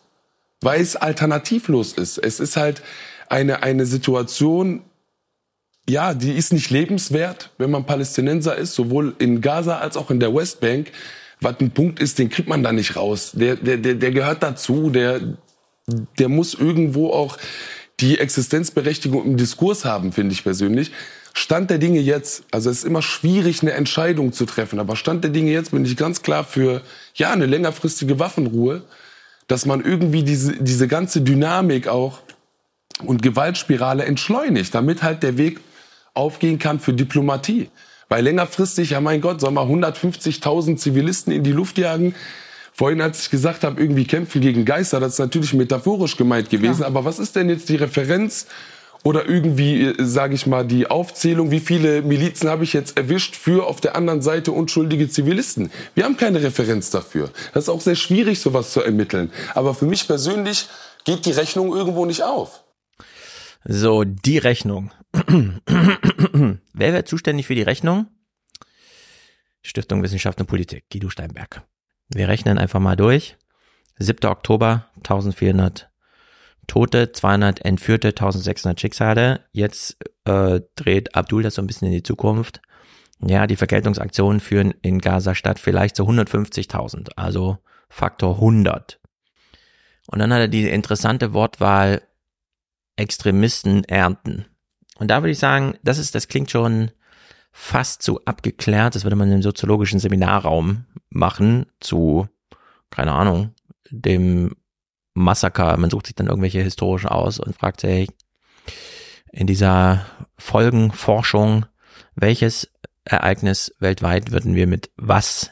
Weil 0.60 0.82
es 0.82 0.96
alternativlos 0.96 1.94
ist. 1.94 2.18
Es 2.18 2.40
ist 2.40 2.58
halt 2.58 2.82
eine, 3.30 3.64
eine 3.64 3.86
Situation, 3.86 4.82
ja, 5.90 6.14
die 6.14 6.34
ist 6.34 6.54
nicht 6.54 6.70
lebenswert, 6.70 7.52
wenn 7.58 7.72
man 7.72 7.86
Palästinenser 7.86 8.56
ist, 8.56 8.76
sowohl 8.76 9.16
in 9.18 9.42
Gaza 9.42 9.80
als 9.80 9.98
auch 9.98 10.12
in 10.12 10.20
der 10.20 10.36
Westbank 10.36 10.92
was 11.42 11.60
ein 11.60 11.72
Punkt 11.72 12.00
ist, 12.00 12.20
den 12.20 12.30
kriegt 12.30 12.48
man 12.48 12.64
da 12.64 12.72
nicht 12.72 12.96
raus. 12.96 13.32
Der, 13.34 13.56
der, 13.56 13.78
der, 13.78 13.96
der 13.96 14.12
gehört 14.12 14.44
dazu, 14.44 14.90
der, 14.90 15.20
der 16.20 16.30
muss 16.30 16.54
irgendwo 16.54 17.10
auch 17.12 17.38
die 18.00 18.20
Existenzberechtigung 18.20 19.26
im 19.26 19.38
Diskurs 19.38 19.84
haben, 19.84 20.12
finde 20.12 20.34
ich 20.34 20.44
persönlich. 20.44 20.92
Stand 21.34 21.70
der 21.70 21.78
Dinge 21.78 22.00
jetzt, 22.00 22.44
also 22.52 22.70
es 22.70 22.80
ist 22.80 22.84
immer 22.84 23.02
schwierig, 23.02 23.62
eine 23.62 23.72
Entscheidung 23.72 24.34
zu 24.34 24.46
treffen, 24.46 24.80
aber 24.80 24.96
Stand 24.96 25.24
der 25.24 25.32
Dinge 25.32 25.52
jetzt 25.52 25.72
bin 25.72 25.86
ich 25.86 25.96
ganz 25.98 26.22
klar 26.22 26.44
für, 26.44 26.82
ja, 27.16 27.32
eine 27.32 27.46
längerfristige 27.46 28.20
Waffenruhe, 28.20 28.84
dass 29.48 29.66
man 29.66 29.84
irgendwie 29.84 30.24
diese, 30.24 30.54
diese 30.62 30.88
ganze 30.88 31.22
Dynamik 31.22 31.88
auch 31.88 32.20
und 33.04 33.22
Gewaltspirale 33.22 34.06
entschleunigt, 34.06 34.76
damit 34.76 35.04
halt 35.04 35.24
der 35.24 35.38
Weg 35.38 35.60
aufgehen 36.14 36.60
kann 36.60 36.80
für 36.80 36.94
Diplomatie. 36.94 37.70
Weil 38.12 38.26
längerfristig, 38.26 38.90
ja 38.90 39.00
mein 39.00 39.22
Gott, 39.22 39.40
soll 39.40 39.52
man 39.52 39.70
150.000 39.70 40.76
Zivilisten 40.76 41.32
in 41.32 41.44
die 41.44 41.54
Luft 41.54 41.78
jagen? 41.78 42.14
Vorhin, 42.74 43.00
als 43.00 43.22
ich 43.22 43.30
gesagt 43.30 43.64
habe, 43.64 43.80
irgendwie 43.80 44.04
kämpfen 44.04 44.42
gegen 44.42 44.66
Geister, 44.66 45.00
das 45.00 45.14
ist 45.14 45.20
natürlich 45.20 45.54
metaphorisch 45.54 46.18
gemeint 46.18 46.50
gewesen. 46.50 46.82
Ja. 46.82 46.88
Aber 46.88 47.06
was 47.06 47.20
ist 47.20 47.38
denn 47.38 47.48
jetzt 47.48 47.70
die 47.70 47.78
Referenz 47.78 48.48
oder 49.04 49.30
irgendwie, 49.30 49.86
äh, 49.86 49.96
sage 50.00 50.36
ich 50.36 50.46
mal, 50.46 50.66
die 50.66 50.88
Aufzählung, 50.88 51.52
wie 51.52 51.62
viele 51.62 52.02
Milizen 52.02 52.50
habe 52.50 52.66
ich 52.66 52.74
jetzt 52.74 52.98
erwischt 52.98 53.38
für 53.38 53.66
auf 53.66 53.80
der 53.80 53.96
anderen 53.96 54.22
Seite 54.22 54.52
unschuldige 54.52 55.10
Zivilisten? 55.10 55.72
Wir 55.96 56.04
haben 56.04 56.18
keine 56.18 56.44
Referenz 56.44 56.90
dafür. 56.90 57.30
Das 57.54 57.64
ist 57.64 57.70
auch 57.70 57.80
sehr 57.80 57.96
schwierig, 57.96 58.42
sowas 58.42 58.74
zu 58.74 58.82
ermitteln. 58.82 59.32
Aber 59.56 59.74
für 59.74 59.86
mich 59.86 60.06
persönlich 60.06 60.68
geht 61.06 61.26
die 61.26 61.32
Rechnung 61.32 61.74
irgendwo 61.74 62.06
nicht 62.06 62.24
auf. 62.24 62.61
So, 63.64 64.04
die 64.04 64.38
Rechnung. 64.38 64.92
Wer 65.14 66.60
wäre 66.74 67.04
zuständig 67.04 67.48
für 67.48 67.56
die 67.56 67.62
Rechnung? 67.62 68.08
Stiftung 69.62 70.02
Wissenschaft 70.02 70.40
und 70.40 70.48
Politik, 70.48 70.86
Guido 70.92 71.10
Steinberg. 71.10 71.64
Wir 72.10 72.28
rechnen 72.28 72.58
einfach 72.58 72.80
mal 72.80 72.96
durch. 72.96 73.38
7. 74.00 74.28
Oktober, 74.30 74.88
1400 74.98 75.92
Tote, 76.68 77.12
200 77.12 77.64
Entführte, 77.64 78.10
1600 78.10 78.80
Schicksale. 78.80 79.46
Jetzt 79.52 79.98
äh, 80.26 80.62
dreht 80.76 81.16
Abdul 81.16 81.44
das 81.44 81.56
so 81.56 81.62
ein 81.62 81.68
bisschen 81.68 81.88
in 81.88 81.94
die 81.94 82.04
Zukunft. 82.04 82.62
Ja, 83.24 83.46
die 83.46 83.56
Vergeltungsaktionen 83.56 84.40
führen 84.40 84.74
in 84.82 85.00
Gaza 85.00 85.36
Stadt 85.36 85.60
vielleicht 85.60 85.96
zu 85.96 86.04
150.000, 86.04 87.12
also 87.16 87.60
Faktor 87.90 88.36
100. 88.36 89.00
Und 90.08 90.20
dann 90.20 90.34
hat 90.34 90.40
er 90.40 90.48
die 90.48 90.68
interessante 90.68 91.34
Wortwahl 91.34 92.02
Extremisten 93.02 93.84
ernten. 93.86 94.46
Und 94.98 95.10
da 95.10 95.22
würde 95.22 95.32
ich 95.32 95.40
sagen, 95.40 95.78
das 95.84 95.98
ist, 95.98 96.14
das 96.16 96.28
klingt 96.28 96.52
schon 96.52 96.92
fast 97.52 98.04
zu 98.04 98.24
abgeklärt. 98.26 98.96
Das 98.96 99.04
würde 99.04 99.16
man 99.16 99.32
im 99.32 99.42
soziologischen 99.42 100.00
Seminarraum 100.00 100.86
machen 101.10 101.66
zu, 101.80 102.28
keine 102.92 103.12
Ahnung, 103.12 103.54
dem 103.90 104.56
Massaker. 105.14 105.76
Man 105.78 105.90
sucht 105.90 106.06
sich 106.06 106.16
dann 106.16 106.28
irgendwelche 106.28 106.62
historischen 106.62 107.10
aus 107.10 107.40
und 107.40 107.56
fragt 107.56 107.82
sich 107.82 108.10
in 109.32 109.48
dieser 109.48 110.06
Folgenforschung, 110.38 111.66
welches 112.16 112.72
Ereignis 113.04 113.74
weltweit 113.80 114.32
würden 114.32 114.56
wir 114.56 114.68
mit 114.68 114.92
was 114.96 115.50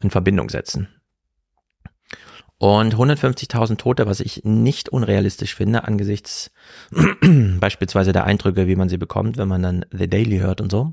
in 0.00 0.10
Verbindung 0.10 0.48
setzen? 0.48 0.88
Und 2.58 2.94
150.000 2.94 3.76
Tote, 3.76 4.06
was 4.06 4.20
ich 4.20 4.42
nicht 4.44 4.88
unrealistisch 4.88 5.54
finde, 5.54 5.84
angesichts 5.84 6.50
beispielsweise 7.60 8.12
der 8.12 8.24
Eindrücke, 8.24 8.68
wie 8.68 8.76
man 8.76 8.88
sie 8.88 8.96
bekommt, 8.96 9.36
wenn 9.36 9.48
man 9.48 9.62
dann 9.62 9.86
The 9.90 10.08
Daily 10.08 10.38
hört 10.38 10.60
und 10.60 10.70
so. 10.70 10.92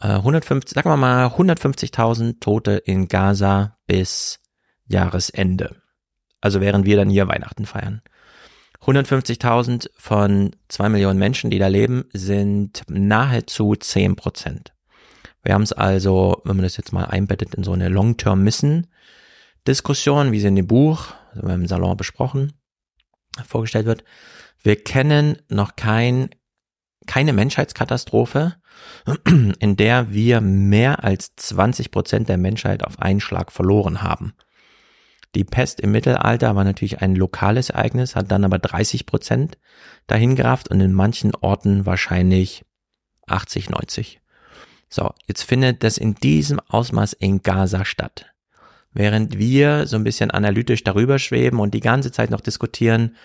150, 0.00 0.76
äh, 0.76 0.80
sagen 0.80 0.90
wir 0.90 0.96
mal 0.96 1.26
150.000 1.28 2.40
Tote 2.40 2.72
in 2.72 3.08
Gaza 3.08 3.78
bis 3.86 4.40
Jahresende. 4.86 5.76
Also 6.40 6.60
während 6.60 6.84
wir 6.84 6.96
dann 6.96 7.08
hier 7.08 7.28
Weihnachten 7.28 7.64
feiern. 7.64 8.02
150.000 8.82 9.90
von 9.96 10.54
zwei 10.68 10.88
Millionen 10.88 11.18
Menschen, 11.18 11.50
die 11.50 11.58
da 11.58 11.66
leben, 11.68 12.04
sind 12.12 12.82
nahezu 12.88 13.74
10 13.74 14.16
Prozent. 14.16 14.74
Wir 15.42 15.54
haben 15.54 15.62
es 15.62 15.72
also, 15.72 16.40
wenn 16.44 16.56
man 16.56 16.64
das 16.64 16.76
jetzt 16.76 16.92
mal 16.92 17.04
einbettet 17.04 17.54
in 17.54 17.64
so 17.64 17.72
eine 17.72 17.88
Long-Term-Missen, 17.88 18.88
Diskussion, 19.66 20.32
wie 20.32 20.40
sie 20.40 20.48
in 20.48 20.56
dem 20.56 20.66
Buch, 20.66 21.14
also 21.34 21.48
im 21.48 21.66
Salon 21.66 21.96
besprochen, 21.96 22.52
vorgestellt 23.46 23.86
wird. 23.86 24.04
Wir 24.62 24.76
kennen 24.82 25.38
noch 25.48 25.76
kein, 25.76 26.30
keine 27.06 27.32
Menschheitskatastrophe, 27.32 28.56
in 29.58 29.76
der 29.76 30.12
wir 30.12 30.40
mehr 30.40 31.04
als 31.04 31.34
20 31.36 31.90
Prozent 31.90 32.28
der 32.28 32.38
Menschheit 32.38 32.84
auf 32.84 33.00
einen 33.00 33.20
Schlag 33.20 33.52
verloren 33.52 34.02
haben. 34.02 34.34
Die 35.34 35.44
Pest 35.44 35.80
im 35.80 35.92
Mittelalter 35.92 36.56
war 36.56 36.64
natürlich 36.64 37.02
ein 37.02 37.14
lokales 37.14 37.70
Ereignis, 37.70 38.16
hat 38.16 38.30
dann 38.30 38.44
aber 38.44 38.58
30 38.58 39.04
Prozent 39.04 39.58
dahin 40.06 40.34
gerafft 40.34 40.68
und 40.68 40.80
in 40.80 40.94
manchen 40.94 41.34
Orten 41.34 41.84
wahrscheinlich 41.84 42.64
80, 43.26 43.70
90. 43.70 44.20
So, 44.88 45.12
jetzt 45.26 45.42
findet 45.42 45.82
das 45.82 45.98
in 45.98 46.14
diesem 46.14 46.60
Ausmaß 46.60 47.12
in 47.12 47.42
Gaza 47.42 47.84
statt 47.84 48.35
während 48.96 49.38
wir 49.38 49.86
so 49.86 49.96
ein 49.96 50.04
bisschen 50.04 50.30
analytisch 50.30 50.82
darüber 50.82 51.18
schweben 51.18 51.60
und 51.60 51.74
die 51.74 51.80
ganze 51.80 52.12
Zeit 52.12 52.30
noch 52.30 52.40
diskutieren, 52.40 53.16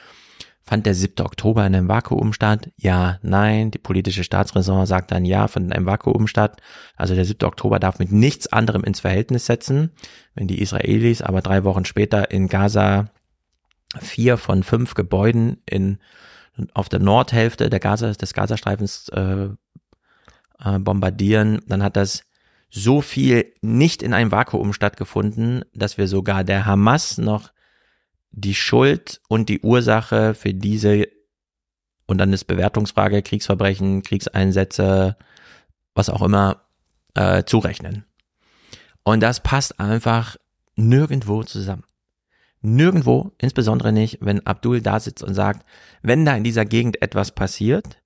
fand 0.64 0.86
der 0.86 0.94
7. 0.94 1.26
Oktober 1.26 1.66
in 1.66 1.76
einem 1.76 1.88
Vakuum 1.88 2.34
statt? 2.34 2.70
Ja, 2.78 3.20
nein. 3.24 3.72
Die 3.72 3.80
politische 3.80 4.24
Staatsräson 4.24 4.86
sagt 4.86 5.12
dann 5.12 5.26
ja, 5.26 5.48
fand 5.48 5.68
in 5.68 5.74
einem 5.74 5.86
Vakuum 5.86 6.28
statt. 6.28 6.62
Also 6.96 7.16
der 7.16 7.26
7. 7.26 7.48
Oktober 7.48 7.80
darf 7.80 8.00
mit 8.00 8.12
nichts 8.12 8.52
anderem 8.52 8.84
ins 8.84 9.00
Verhältnis 9.00 9.46
setzen. 9.46 9.92
Wenn 10.36 10.48
die 10.48 10.62
Israelis 10.62 11.22
aber 11.22 11.42
drei 11.42 11.64
Wochen 11.64 11.86
später 11.86 12.32
in 12.32 12.48
Gaza 12.48 13.10
vier 14.00 14.38
von 14.38 14.64
fünf 14.64 14.94
Gebäuden 14.94 15.62
in, 15.66 16.00
auf 16.74 16.90
der 16.90 17.00
Nordhälfte 17.00 17.70
der 17.70 17.80
Gaza, 17.80 18.12
des 18.12 18.34
Gazastreifens 18.34 19.10
äh, 19.10 19.50
äh, 20.64 20.80
bombardieren, 20.80 21.62
dann 21.68 21.84
hat 21.84 21.96
das 21.98 22.24
so 22.72 23.02
viel 23.02 23.54
nicht 23.62 24.02
in 24.02 24.14
einem 24.14 24.32
Vakuum 24.32 24.74
stattgefunden, 24.74 25.64
dass 25.74 25.98
wir 25.98 26.08
sogar 26.08 26.44
der 26.44 26.66
Hamas 26.66 27.18
noch 27.18 27.52
die 28.32 28.56
Schuld 28.56 29.22
und 29.28 29.50
die 29.50 29.60
Ursache 29.60 30.34
für 30.34 30.54
diese 30.54 31.08
und 32.08 32.18
dann 32.18 32.34
ist 32.34 32.46
Bewertungsfrage, 32.46 33.22
Kriegsverbrechen, 33.22 34.04
Kriegseinsätze, 34.04 35.16
was 35.96 36.10
auch 36.10 36.22
immer, 36.22 36.62
äh, 37.14 37.44
zurechnen. 37.46 38.06
Und 39.04 39.22
das 39.22 39.42
passt 39.42 39.80
einfach 39.80 40.36
nirgendwo 40.76 41.44
zusammen. 41.44 41.84
Nirgendwo, 42.62 43.32
insbesondere 43.38 43.92
nicht, 43.92 44.20
wenn 44.22 44.46
Abdul 44.46 44.82
da 44.82 45.00
sitzt 45.00 45.24
und 45.24 45.34
sagt, 45.34 45.66
wenn 46.02 46.26
da 46.26 46.36
in 46.36 46.44
dieser 46.44 46.66
Gegend 46.66 47.02
etwas 47.02 47.32
passiert, 47.32 48.02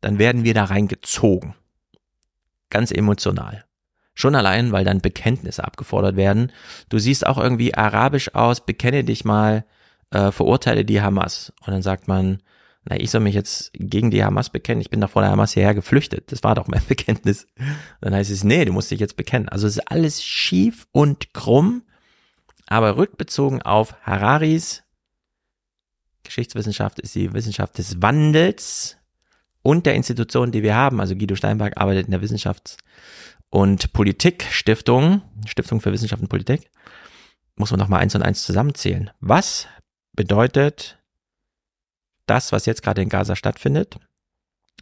dann 0.00 0.18
werden 0.18 0.44
wir 0.44 0.54
da 0.54 0.64
reingezogen. 0.64 1.54
Ganz 2.70 2.90
emotional. 2.90 3.64
Schon 4.14 4.34
allein, 4.34 4.72
weil 4.72 4.84
dann 4.84 5.00
Bekenntnisse 5.00 5.64
abgefordert 5.64 6.16
werden. 6.16 6.52
Du 6.88 6.98
siehst 6.98 7.26
auch 7.26 7.38
irgendwie 7.38 7.74
arabisch 7.74 8.34
aus, 8.34 8.64
bekenne 8.64 9.04
dich 9.04 9.24
mal, 9.24 9.64
äh, 10.10 10.30
verurteile 10.30 10.84
die 10.84 11.00
Hamas. 11.00 11.52
Und 11.64 11.72
dann 11.72 11.82
sagt 11.82 12.08
man, 12.08 12.42
na, 12.84 12.96
ich 12.98 13.10
soll 13.10 13.20
mich 13.20 13.34
jetzt 13.34 13.70
gegen 13.74 14.10
die 14.10 14.24
Hamas 14.24 14.50
bekennen. 14.50 14.80
Ich 14.80 14.90
bin 14.90 15.00
doch 15.00 15.10
vor 15.10 15.22
der 15.22 15.30
Hamas 15.30 15.52
hierher 15.52 15.74
geflüchtet. 15.74 16.30
Das 16.32 16.42
war 16.42 16.54
doch 16.54 16.68
mein 16.68 16.84
Bekenntnis. 16.88 17.46
Dann 18.00 18.14
heißt 18.14 18.30
es, 18.30 18.44
nee, 18.44 18.64
du 18.64 18.72
musst 18.72 18.90
dich 18.90 19.00
jetzt 19.00 19.16
bekennen. 19.16 19.48
Also 19.48 19.66
es 19.66 19.76
ist 19.76 19.90
alles 19.90 20.22
schief 20.22 20.86
und 20.92 21.32
krumm, 21.32 21.82
aber 22.66 22.96
rückbezogen 22.96 23.62
auf 23.62 23.94
Hararis 24.02 24.82
Geschichtswissenschaft 26.24 27.00
ist 27.00 27.14
die 27.14 27.32
Wissenschaft 27.32 27.78
des 27.78 28.00
Wandels 28.00 28.96
und 29.62 29.86
der 29.86 29.94
Institutionen, 29.94 30.52
die 30.52 30.62
wir 30.62 30.74
haben. 30.74 31.00
Also 31.00 31.14
Guido 31.14 31.34
Steinberg 31.34 31.76
arbeitet 31.76 32.06
in 32.06 32.12
der 32.12 32.22
Wissenschafts- 32.22 32.76
und 33.52 33.92
Politikstiftung, 33.92 35.20
Stiftung 35.44 35.82
für 35.82 35.92
Wissenschaft 35.92 36.22
und 36.22 36.28
Politik, 36.28 36.70
muss 37.54 37.70
man 37.70 37.78
noch 37.78 37.88
mal 37.88 37.98
eins 37.98 38.14
und 38.14 38.22
eins 38.22 38.44
zusammenzählen. 38.44 39.10
Was 39.20 39.68
bedeutet 40.14 40.98
das, 42.24 42.50
was 42.50 42.64
jetzt 42.64 42.82
gerade 42.82 43.02
in 43.02 43.10
Gaza 43.10 43.36
stattfindet, 43.36 43.98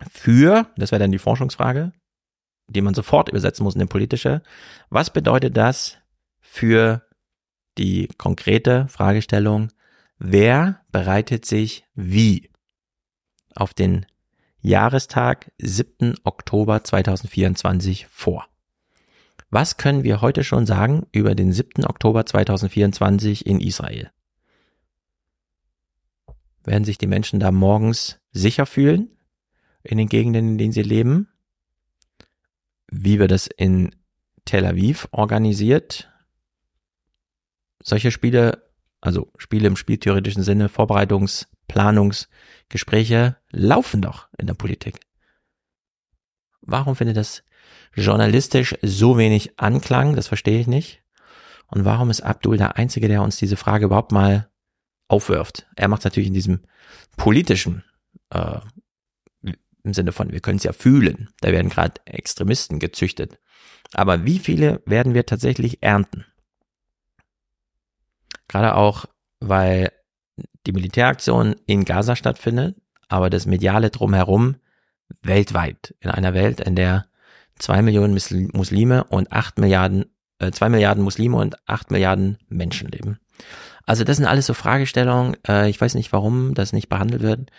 für, 0.09 0.70
das 0.76 0.92
wäre 0.92 1.00
dann 1.00 1.11
die 1.11 1.18
Forschungsfrage, 1.18 1.92
die 2.68 2.80
man 2.80 2.94
sofort 2.94 3.28
übersetzen 3.28 3.64
muss 3.64 3.74
in 3.74 3.80
eine 3.80 3.88
politische, 3.88 4.40
was 4.88 5.12
bedeutet 5.12 5.56
das 5.56 5.98
für 6.40 7.02
die 7.76 8.06
konkrete 8.18 8.87
Fragestellung, 8.87 9.72
wer 10.20 10.80
bereitet 10.92 11.44
sich 11.44 11.85
wie 11.94 12.50
auf 13.56 13.74
den 13.74 14.06
Jahrestag 14.61 15.50
7. 15.59 16.14
Oktober 16.22 16.85
2024 16.85 18.06
vor? 18.06 18.49
Was 19.50 19.76
können 19.76 20.04
wir 20.04 20.20
heute 20.20 20.44
schon 20.44 20.64
sagen 20.64 21.06
über 21.10 21.34
den 21.34 21.52
7. 21.52 21.84
Oktober 21.84 22.24
2024 22.24 23.46
in 23.46 23.60
Israel? 23.60 24.12
Werden 26.62 26.84
sich 26.84 26.98
die 26.98 27.08
Menschen 27.08 27.40
da 27.40 27.50
morgens 27.50 28.20
sicher 28.30 28.64
fühlen 28.64 29.10
in 29.82 29.98
den 29.98 30.08
Gegenden, 30.08 30.50
in 30.50 30.58
denen 30.58 30.72
sie 30.72 30.82
leben? 30.82 31.28
Wie 32.86 33.18
wird 33.18 33.32
das 33.32 33.48
in 33.48 33.90
Tel 34.44 34.64
Aviv 34.64 35.08
organisiert? 35.10 36.08
Solche 37.82 38.12
Spiele, 38.12 38.70
also 39.00 39.32
Spiele 39.36 39.66
im 39.66 39.76
spieltheoretischen 39.76 40.44
Sinne, 40.44 40.68
Vorbereitungs-, 40.68 41.48
Planungsgespräche 41.66 43.36
laufen 43.50 44.00
doch 44.00 44.28
in 44.38 44.46
der 44.46 44.54
Politik. 44.54 45.00
Warum 46.60 46.94
findet 46.94 47.16
das 47.16 47.42
journalistisch 47.94 48.76
so 48.83 49.18
wenig 49.18 49.59
Anklang, 49.59 50.16
das 50.16 50.28
verstehe 50.28 50.61
ich 50.61 50.66
nicht. 50.66 51.02
Und 51.66 51.85
warum 51.85 52.11
ist 52.11 52.20
Abdul 52.20 52.56
der 52.56 52.76
Einzige, 52.76 53.09
der 53.09 53.22
uns 53.22 53.37
diese 53.37 53.56
Frage 53.56 53.87
überhaupt 53.87 54.12
mal 54.12 54.50
aufwirft? 55.09 55.66
Er 55.76 55.88
macht 55.88 56.00
es 56.00 56.04
natürlich 56.04 56.28
in 56.28 56.35
diesem 56.35 56.61
politischen, 57.16 57.85
äh, 58.30 58.61
im 59.83 59.94
Sinne 59.94 60.12
von, 60.12 60.33
wir 60.33 60.40
können 60.40 60.59
es 60.59 60.64
ja 60.64 60.72
fühlen. 60.72 61.30
Da 61.40 61.52
werden 61.52 61.70
gerade 61.70 62.00
Extremisten 62.04 62.80
gezüchtet. 62.80 63.38
Aber 63.94 64.24
wie 64.24 64.38
viele 64.38 64.83
werden 64.85 65.14
wir 65.14 65.26
tatsächlich 65.26 65.83
ernten? 65.83 66.26
Gerade 68.48 68.74
auch, 68.74 69.06
weil 69.38 69.92
die 70.66 70.72
Militäraktion 70.72 71.56
in 71.66 71.85
Gaza 71.85 72.16
stattfindet, 72.16 72.76
aber 73.09 73.30
das 73.30 73.46
mediale 73.46 73.90
drumherum 73.90 74.56
weltweit. 75.22 75.94
In 76.00 76.11
einer 76.11 76.35
Welt, 76.35 76.61
in 76.61 76.76
der 76.76 77.06
zwei 77.60 77.82
Millionen 77.82 78.12
Muslime 78.52 79.04
und 79.04 79.32
acht 79.32 79.58
Milliarden, 79.58 80.06
äh, 80.38 80.50
zwei 80.50 80.68
Milliarden 80.68 81.04
Muslime 81.04 81.36
und 81.36 81.56
acht 81.68 81.90
Milliarden 81.90 82.38
Menschen 82.48 82.88
leben. 82.88 83.18
Also 83.86 84.04
das 84.04 84.16
sind 84.16 84.26
alles 84.26 84.46
so 84.46 84.54
Fragestellungen. 84.54 85.36
Äh, 85.46 85.70
ich 85.70 85.80
weiß 85.80 85.94
nicht, 85.94 86.12
warum 86.12 86.54
das 86.54 86.72
nicht 86.72 86.88
behandelt 86.88 87.22
wird. 87.22 87.50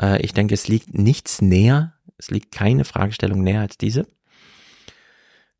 Äh, 0.00 0.20
ich 0.22 0.32
denke, 0.32 0.54
es 0.54 0.68
liegt 0.68 0.94
nichts 0.94 1.40
näher. 1.40 1.94
Es 2.18 2.30
liegt 2.30 2.52
keine 2.52 2.84
Fragestellung 2.84 3.42
näher 3.42 3.60
als 3.60 3.78
diese. 3.78 4.06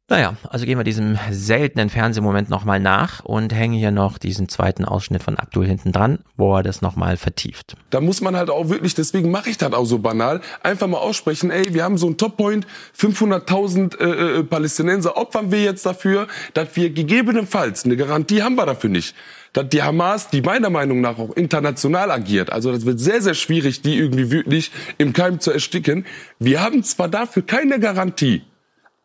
Naja, 0.09 0.37
also 0.51 0.67
gehen 0.67 0.79
wir 0.79 0.85
diesem 0.85 1.19
seltenen 1.31 1.89
Fernsehmoment 1.89 2.51
nochmal 2.51 2.81
nach 2.81 3.25
und 3.25 3.55
hängen 3.55 3.73
hier 3.73 3.93
noch 3.93 4.19
diesen 4.19 4.49
zweiten 4.49 4.85
Ausschnitt 4.85 5.23
von 5.23 5.39
Abdul 5.39 5.67
hinten 5.67 5.91
dran, 5.91 6.19
wo 6.37 6.55
er 6.55 6.63
das 6.63 6.83
nochmal 6.83 7.17
vertieft. 7.17 7.77
Da 7.89 8.01
muss 8.03 8.21
man 8.21 8.37
halt 8.37 8.51
auch 8.51 8.69
wirklich, 8.69 8.95
deswegen 8.95 9.31
mache 9.31 9.49
ich 9.49 9.59
das 9.59 9.73
auch 9.73 9.87
so 9.87 10.01
banal, 10.01 10.43
einfach 10.63 10.89
mal 10.89 10.99
aussprechen, 10.99 11.51
ey, 11.51 11.73
wir 11.73 11.85
haben 11.85 11.97
so 11.97 12.09
einen 12.09 12.19
Toppoint, 12.19 12.67
500.000 12.99 13.99
äh, 13.99 14.41
äh, 14.41 14.45
Palästinenser 14.45 15.17
opfern 15.17 15.51
wir 15.53 15.63
jetzt 15.63 15.87
dafür, 15.87 16.27
dass 16.53 16.75
wir 16.75 16.91
gegebenenfalls, 16.91 17.85
eine 17.85 17.97
Garantie 17.97 18.43
haben 18.43 18.57
wir 18.57 18.67
dafür 18.67 18.91
nicht, 18.91 19.15
dass 19.53 19.69
die 19.69 19.83
Hamas, 19.83 20.29
die 20.29 20.43
meiner 20.43 20.69
Meinung 20.69 21.01
nach 21.01 21.19
auch 21.19 21.31
international 21.37 22.11
agiert, 22.11 22.53
also 22.53 22.73
das 22.73 22.85
wird 22.85 22.99
sehr, 22.99 23.23
sehr 23.23 23.35
schwierig, 23.35 23.83
die 23.83 23.97
irgendwie 23.97 24.31
wirklich 24.31 24.73
im 24.99 25.13
Keim 25.13 25.41
zu 25.41 25.53
ersticken. 25.53 26.07
Wir 26.39 26.61
haben 26.61 26.83
zwar 26.83 27.09
dafür 27.09 27.47
keine 27.47 27.79
Garantie, 27.79 28.43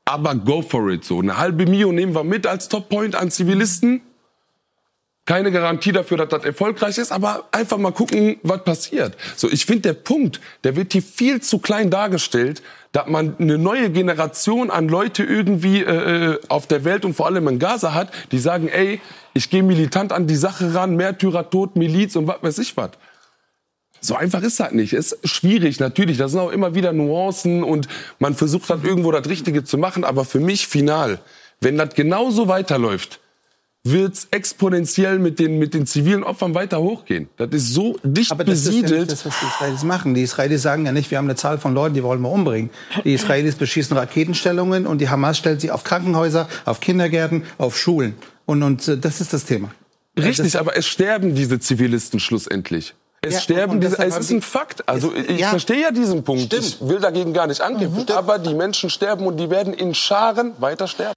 aber 0.08 0.36
go 0.36 0.62
for 0.62 0.89
it. 0.89 1.04
So 1.04 1.20
eine 1.20 1.38
halbe 1.38 1.65
Mio 1.65 1.91
nehmen 1.91 2.15
wir 2.15 2.24
mit 2.24 2.48
als 2.48 2.70
Toppoint 2.70 3.15
an 3.15 3.30
Zivilisten. 3.30 4.02
Keine 5.26 5.52
Garantie 5.52 5.91
dafür, 5.91 6.15
dass 6.15 6.30
das 6.30 6.46
erfolgreich 6.46 6.98
ist, 6.98 7.12
aber 7.12 7.50
einfach 7.52 7.78
mal 7.78 7.91
gucken, 7.91 8.38
was 8.43 8.63
passiert. 8.63 9.17
So, 9.36 9.50
ich 9.50 9.65
finde, 9.65 9.82
der 9.82 9.93
Punkt, 9.93 10.39
der 10.63 10.78
wird 10.78 10.93
hier 10.93 11.02
viel 11.02 11.41
zu 11.41 11.60
klein 11.60 11.89
dargestellt, 11.89 12.63
dass 12.93 13.08
man 13.08 13.36
eine 13.38 13.58
neue 13.58 13.89
Generation 13.89 14.72
an 14.72 14.88
Leute 14.88 15.24
irgendwie 15.24 15.82
äh, 15.82 16.32
äh 16.32 16.39
auf 16.48 16.67
der 16.67 16.86
Welt 16.86 17.04
und 17.04 17.13
vor 17.13 17.26
allem 17.26 17.46
in 17.50 17.60
Gaza 17.60 17.93
hat, 17.93 18.10
die 18.32 18.39
sagen, 18.39 18.70
ey, 18.70 19.02
ich 19.34 19.50
gehe 19.50 19.63
militant 19.63 20.13
an 20.13 20.28
die 20.28 20.38
Sache 20.38 20.74
ran, 20.74 20.96
Märtyrer, 20.96 21.50
Tod, 21.50 21.76
Miliz 21.76 22.15
und 22.15 22.28
was 22.28 22.41
weiß 22.41 22.60
ich 22.60 22.78
was. 22.78 22.91
So 24.02 24.16
einfach 24.16 24.42
ist 24.44 24.60
das 24.60 24.72
nicht. 24.72 24.94
Ist 24.94 25.18
schwierig, 25.24 25.80
natürlich. 25.80 26.18
Da 26.18 26.28
sind 26.28 26.40
auch 26.40 26.52
immer 26.52 26.76
wieder 26.76 26.94
Nuancen 26.94 27.64
und 27.64 27.88
man 28.20 28.36
versucht 28.36 28.70
dann 28.70 28.84
irgendwo 28.84 29.12
das 29.12 29.28
Richtige 29.28 29.64
zu 29.64 29.78
machen. 29.78 30.04
Aber 30.04 30.26
für 30.26 30.40
mich 30.40 30.68
final, 30.68 31.20
wenn 31.62 31.78
das 31.78 31.94
genauso 31.96 32.48
weiterläuft, 32.48 33.20
wird's 33.84 34.28
exponentiell 34.32 35.18
mit 35.18 35.40
den, 35.40 35.60
mit 35.60 35.74
den 35.74 35.86
zivilen 35.88 36.24
Opfern 36.24 36.54
weiter 36.56 36.82
hochgehen. 36.82 37.30
Das 37.38 37.50
ist 37.52 37.74
so 37.74 37.98
dicht 38.04 38.32
Aber 38.34 38.44
das 38.44 38.66
besiedelt. 38.66 38.84
ist 38.86 38.92
ja 38.92 38.98
nicht 39.00 39.12
das, 39.12 39.26
was 39.26 39.40
die 39.40 39.46
Israelis 39.46 39.84
machen. 39.84 40.14
Die 40.14 40.22
Israelis 40.24 40.62
sagen 40.62 40.86
ja 40.86 40.92
nicht, 40.92 41.10
wir 41.10 41.18
haben 41.18 41.26
eine 41.26 41.36
Zahl 41.36 41.58
von 41.58 41.74
Leuten, 41.74 41.96
die 41.96 42.04
wollen 42.04 42.22
wir 42.22 42.30
umbringen. 42.30 42.70
Die 43.06 43.14
Israelis 43.14 43.56
beschießen 43.56 43.96
Raketenstellungen 43.96 44.86
und 44.88 45.00
die 45.00 45.08
Hamas 45.10 45.38
stellt 45.38 45.62
sie 45.62 45.72
auf 45.72 45.86
Krankenhäuser, 45.86 46.50
auf 46.66 46.82
Kindergärten, 46.82 47.44
auf 47.58 47.78
Schulen. 47.78 48.16
Und, 48.46 48.62
und 48.62 48.86
äh, 48.90 48.98
das 48.98 49.22
ist 49.22 49.32
das 49.32 49.46
Thema. 49.46 49.72
Richtig, 50.18 50.52
Das- 50.52 50.56
aber 50.58 50.76
es 50.76 50.86
sterben 50.88 51.34
diese 51.36 51.60
Zivilisten 51.60 52.20
schlussendlich. 52.20 52.94
Es 53.22 53.34
Ja, 53.34 53.40
sterben 53.42 53.82
diese, 53.82 53.98
es 54.00 54.18
ist 54.18 54.32
ein 54.32 54.42
Fakt. 54.42 54.88
Also 54.88 55.12
Es- 55.14 55.28
ich 55.28 55.40
ja. 55.42 55.50
verstehe 55.50 55.82
ja 55.82 55.92
diesen 55.92 56.24
Punkt. 56.24 56.44
Stimmt. 56.44 56.64
Ich 56.64 56.82
will 56.82 57.00
dagegen 57.00 57.34
gar 57.34 57.48
nicht 57.48 57.62
ankämpfen. 57.62 58.10
Aber 58.16 58.38
die 58.40 58.54
Menschen 58.54 58.90
sterben 58.90 59.26
und 59.26 59.38
die 59.38 59.50
werden 59.50 59.74
in 59.74 59.94
Scharen 59.96 60.54
weiter 60.62 60.88
sterben. 60.88 61.14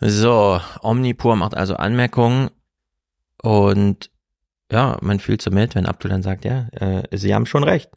So, 0.00 0.60
Omnipur 0.82 1.36
macht 1.36 1.56
also 1.56 1.74
Anmerkungen 1.74 2.50
und 3.42 4.10
ja, 4.70 4.96
man 5.00 5.18
fühlt 5.18 5.42
so 5.42 5.50
mit, 5.50 5.74
wenn 5.74 5.86
Abdul 5.86 6.10
dann 6.10 6.22
sagt, 6.22 6.44
ja, 6.44 6.68
äh, 6.72 7.16
Sie 7.16 7.34
haben 7.34 7.46
schon 7.46 7.64
recht. 7.64 7.90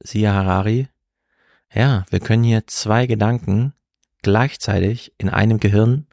Siehe 0.00 0.32
Harari, 0.32 0.88
ja, 1.72 2.04
wir 2.10 2.20
können 2.20 2.42
hier 2.44 2.66
zwei 2.66 3.06
Gedanken 3.06 3.74
gleichzeitig 4.22 5.12
in 5.18 5.28
einem 5.28 5.60
Gehirn 5.60 6.06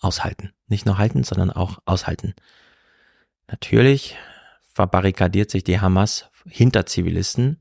aushalten. 0.00 0.52
Nicht 0.68 0.86
nur 0.86 0.98
halten, 0.98 1.24
sondern 1.24 1.50
auch 1.50 1.78
aushalten. 1.86 2.34
Natürlich 3.48 4.16
verbarrikadiert 4.78 5.50
sich 5.50 5.64
die 5.64 5.80
Hamas 5.80 6.30
hinter 6.46 6.86
Zivilisten, 6.86 7.60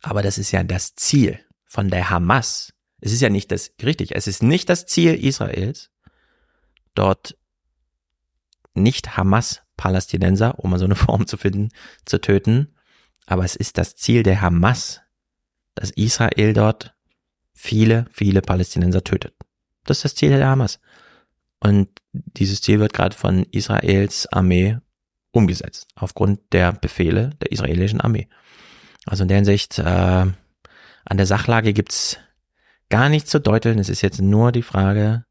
aber 0.00 0.22
das 0.22 0.38
ist 0.38 0.52
ja 0.52 0.62
das 0.62 0.94
Ziel 0.94 1.40
von 1.64 1.90
der 1.90 2.08
Hamas. 2.08 2.72
Es 3.00 3.10
ist 3.10 3.20
ja 3.20 3.28
nicht 3.28 3.50
das, 3.50 3.72
richtig, 3.82 4.14
es 4.14 4.28
ist 4.28 4.44
nicht 4.44 4.68
das 4.68 4.86
Ziel 4.86 5.14
Israels, 5.14 5.90
dort 6.94 7.36
nicht 8.74 9.16
Hamas-Palästinenser, 9.16 10.60
um 10.60 10.70
mal 10.70 10.78
so 10.78 10.84
eine 10.84 10.94
Form 11.06 11.26
zu 11.26 11.36
finden, 11.36 11.70
zu 12.04 12.20
töten. 12.20 12.76
Aber 13.26 13.44
es 13.44 13.56
ist 13.56 13.76
das 13.76 13.96
Ziel 13.96 14.22
der 14.22 14.40
Hamas, 14.40 15.00
dass 15.74 15.90
Israel 15.90 16.52
dort 16.52 16.94
viele, 17.52 18.06
viele 18.12 18.40
Palästinenser 18.40 19.02
tötet. 19.02 19.34
Das 19.82 19.96
ist 19.96 20.04
das 20.04 20.14
Ziel 20.14 20.30
der 20.30 20.46
Hamas. 20.46 20.78
Und 21.58 21.88
dieses 22.12 22.60
Ziel 22.60 22.78
wird 22.78 22.92
gerade 22.92 23.16
von 23.16 23.42
Israels 23.50 24.28
Armee 24.28 24.78
umgesetzt, 25.38 25.88
aufgrund 25.94 26.40
der 26.52 26.72
Befehle 26.72 27.30
der 27.40 27.52
israelischen 27.52 28.00
Armee. 28.00 28.28
Also 29.06 29.22
in 29.22 29.28
der 29.28 29.36
Hinsicht, 29.36 29.78
äh, 29.78 29.82
an 29.82 30.36
der 31.16 31.26
Sachlage 31.26 31.72
gibt's 31.72 32.18
gar 32.90 33.08
nichts 33.08 33.30
zu 33.30 33.40
deuteln. 33.40 33.78
Es 33.78 33.88
ist 33.88 34.02
jetzt 34.02 34.20
nur 34.20 34.52
die 34.52 34.62
Frage, 34.62 35.24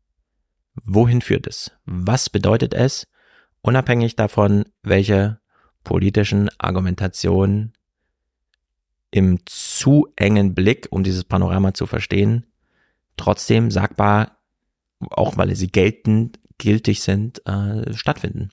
wohin 0.84 1.22
führt 1.22 1.48
es? 1.48 1.72
Was 1.86 2.30
bedeutet 2.30 2.74
es? 2.74 3.08
Unabhängig 3.62 4.16
davon, 4.16 4.66
welche 4.84 5.40
politischen 5.84 6.50
Argumentationen 6.58 7.74
im 9.12 9.40
zu 9.46 10.08
engen 10.16 10.54
Blick, 10.54 10.88
um 10.90 11.04
dieses 11.04 11.24
Panorama 11.24 11.74
zu 11.74 11.86
verstehen, 11.86 12.46
trotzdem 13.16 13.72
sagbar, 13.72 14.38
auch 15.00 15.38
weil 15.38 15.56
sie 15.56 15.68
geltend, 15.68 16.40
gültig 16.58 17.02
sind, 17.02 17.46
äh, 17.48 17.94
stattfinden. 17.94 18.50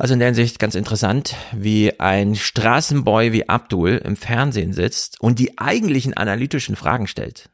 Also 0.00 0.14
in 0.14 0.18
der 0.18 0.28
Hinsicht 0.28 0.58
ganz 0.58 0.76
interessant, 0.76 1.36
wie 1.52 2.00
ein 2.00 2.34
Straßenboy 2.34 3.32
wie 3.32 3.50
Abdul 3.50 4.00
im 4.02 4.16
Fernsehen 4.16 4.72
sitzt 4.72 5.20
und 5.20 5.38
die 5.38 5.58
eigentlichen 5.58 6.14
analytischen 6.14 6.74
Fragen 6.74 7.06
stellt. 7.06 7.50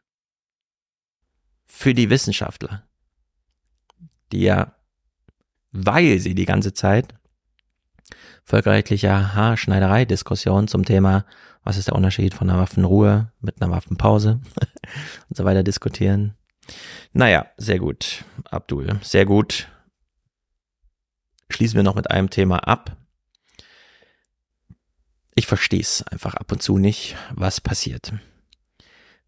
Für 1.64 1.92
die 1.92 2.08
Wissenschaftler, 2.08 2.84
die 4.30 4.42
ja, 4.42 4.76
weil 5.72 6.20
sie 6.20 6.36
die 6.36 6.44
ganze 6.44 6.72
Zeit 6.72 7.14
völkerrechtlicher 8.44 9.34
Haarschneiderei-Diskussion 9.34 10.68
zum 10.68 10.84
Thema, 10.84 11.26
was 11.64 11.76
ist 11.76 11.88
der 11.88 11.96
Unterschied 11.96 12.32
von 12.32 12.48
einer 12.48 12.60
Waffenruhe 12.60 13.32
mit 13.40 13.60
einer 13.60 13.72
Waffenpause 13.72 14.38
und 15.28 15.36
so 15.36 15.44
weiter 15.44 15.64
diskutieren. 15.64 16.36
Naja, 17.12 17.46
sehr 17.56 17.80
gut, 17.80 18.24
Abdul, 18.44 19.00
sehr 19.02 19.26
gut 19.26 19.66
schließen 21.50 21.76
wir 21.76 21.82
noch 21.82 21.94
mit 21.94 22.10
einem 22.10 22.30
Thema 22.30 22.66
ab. 22.66 22.96
Ich 25.34 25.46
verstehe 25.46 25.80
es 25.80 26.02
einfach 26.02 26.34
ab 26.34 26.50
und 26.52 26.62
zu 26.62 26.78
nicht, 26.78 27.16
was 27.34 27.60
passiert. 27.60 28.12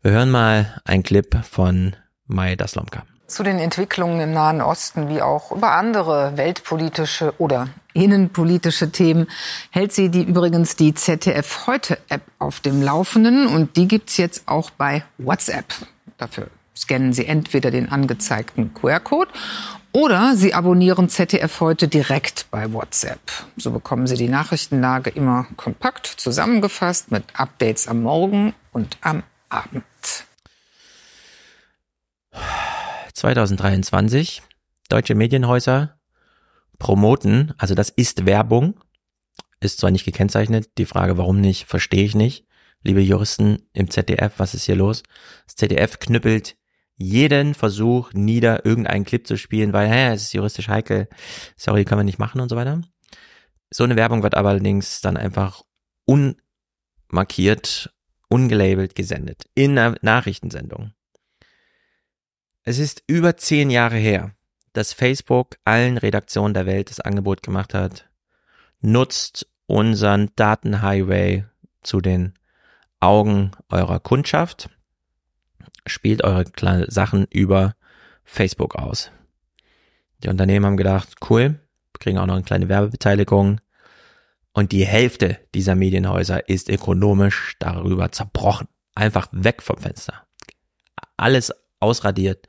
Wir 0.01 0.13
hören 0.13 0.31
mal 0.31 0.81
einen 0.85 1.03
Clip 1.03 1.45
von 1.45 1.97
Mai 2.27 2.57
Daslomka. 2.57 3.05
Zu 3.27 3.43
den 3.43 3.59
Entwicklungen 3.59 4.21
im 4.21 4.33
Nahen 4.33 4.63
Osten 4.63 5.11
wie 5.11 5.21
auch 5.21 5.53
über 5.53 5.73
andere 5.73 6.39
weltpolitische 6.39 7.35
oder 7.37 7.69
innenpolitische 7.93 8.91
Themen 8.91 9.27
hält 9.71 9.93
sie 9.93 10.09
die 10.09 10.23
übrigens 10.23 10.77
die 10.77 10.95
ZDF 10.95 11.67
heute 11.67 11.99
App 12.09 12.23
auf 12.39 12.61
dem 12.61 12.81
Laufenden 12.81 13.47
und 13.47 13.77
die 13.77 13.87
gibt's 13.87 14.17
jetzt 14.17 14.49
auch 14.49 14.71
bei 14.71 15.05
WhatsApp. 15.19 15.67
Dafür 16.17 16.49
scannen 16.75 17.13
Sie 17.13 17.27
entweder 17.27 17.71
den 17.71 17.91
angezeigten 17.91 18.73
QR-Code 18.73 19.31
oder 19.93 20.37
Sie 20.37 20.55
abonnieren 20.55 21.09
ZDF 21.09 21.61
heute 21.61 21.89
direkt 21.89 22.47
bei 22.51 22.73
WhatsApp. 22.73 23.21
So 23.57 23.71
bekommen 23.71 24.07
Sie 24.07 24.17
die 24.17 24.29
Nachrichtenlage 24.29 25.11
immer 25.11 25.47
kompakt 25.57 26.07
zusammengefasst 26.07 27.11
mit 27.11 27.25
Updates 27.35 27.89
am 27.89 28.03
Morgen 28.03 28.55
und 28.73 28.99
am 29.01 29.23
Abend. 29.49 29.85
2023. 33.15 34.43
Deutsche 34.89 35.15
Medienhäuser 35.15 35.99
promoten, 36.79 37.53
also 37.59 37.75
das 37.75 37.91
ist 37.91 38.25
Werbung, 38.27 38.81
ist 39.61 39.81
zwar 39.81 39.91
nicht 39.91 40.05
gekennzeichnet, 40.05 40.71
die 40.79 40.87
Frage, 40.87 41.19
warum 41.19 41.41
nicht, 41.41 41.67
verstehe 41.67 42.05
ich 42.05 42.15
nicht. 42.15 42.47
Liebe 42.83 43.01
Juristen 43.01 43.69
im 43.73 43.91
ZDF, 43.91 44.35
was 44.39 44.55
ist 44.55 44.65
hier 44.65 44.77
los? 44.77 45.03
Das 45.47 45.57
ZDF 45.57 45.99
knüppelt 45.99 46.57
jeden 46.99 47.55
Versuch 47.55 48.13
nieder, 48.13 48.67
irgendeinen 48.67 49.05
Clip 49.05 49.27
zu 49.27 49.39
spielen, 49.39 49.73
weil, 49.73 49.89
hä, 49.89 50.13
es 50.13 50.25
ist 50.25 50.35
juristisch 50.35 50.69
heikel, 50.69 51.09
sorry, 51.57 51.85
können 51.85 52.01
wir 52.01 52.05
nicht 52.05 52.19
machen 52.19 52.41
und 52.41 52.49
so 52.49 52.57
weiter. 52.57 52.83
So 53.71 53.85
eine 53.85 53.97
Werbung 53.97 54.23
wird 54.23 54.35
allerdings 54.35 55.01
dann 55.01 55.17
einfach 55.17 55.63
unmarkiert, 56.07 57.95
ungelabelt 58.29 58.95
gesendet. 58.95 59.45
In 59.55 59.79
einer 59.79 59.97
Nachrichtensendung. 60.03 60.93
Es 62.65 62.79
ist 62.79 63.05
über 63.07 63.37
zehn 63.37 63.71
Jahre 63.71 63.97
her, 63.97 64.35
dass 64.73 64.93
Facebook 64.93 65.57
allen 65.65 65.99
Redaktionen 65.99 66.53
der 66.53 66.67
Welt 66.67 66.91
das 66.91 67.01
Angebot 67.01 67.43
gemacht 67.43 67.75
hat, 67.75 68.11
nutzt 68.81 69.49
unseren 69.67 70.31
Datenhighway 70.35 71.45
zu 71.83 72.01
den 72.01 72.35
Augen 73.01 73.53
eurer 73.69 74.01
Kundschaft 74.01 74.69
spielt 75.87 76.25
eure 76.25 76.45
kleinen 76.45 76.91
Sachen 76.91 77.27
über 77.31 77.75
Facebook 78.25 78.75
aus. 78.75 79.11
Die 80.23 80.29
Unternehmen 80.29 80.67
haben 80.67 80.77
gedacht, 80.77 81.17
cool, 81.31 81.61
kriegen 81.99 82.19
auch 82.19 82.27
noch 82.27 82.35
eine 82.35 82.45
kleine 82.45 82.69
Werbebeteiligung. 82.69 83.61
Und 84.53 84.73
die 84.73 84.85
Hälfte 84.85 85.39
dieser 85.55 85.75
Medienhäuser 85.75 86.49
ist 86.49 86.69
ökonomisch 86.69 87.55
darüber 87.59 88.11
zerbrochen. 88.11 88.69
Einfach 88.95 89.29
weg 89.31 89.63
vom 89.63 89.79
Fenster. 89.79 90.27
Alles 91.17 91.53
ausradiert. 91.81 92.49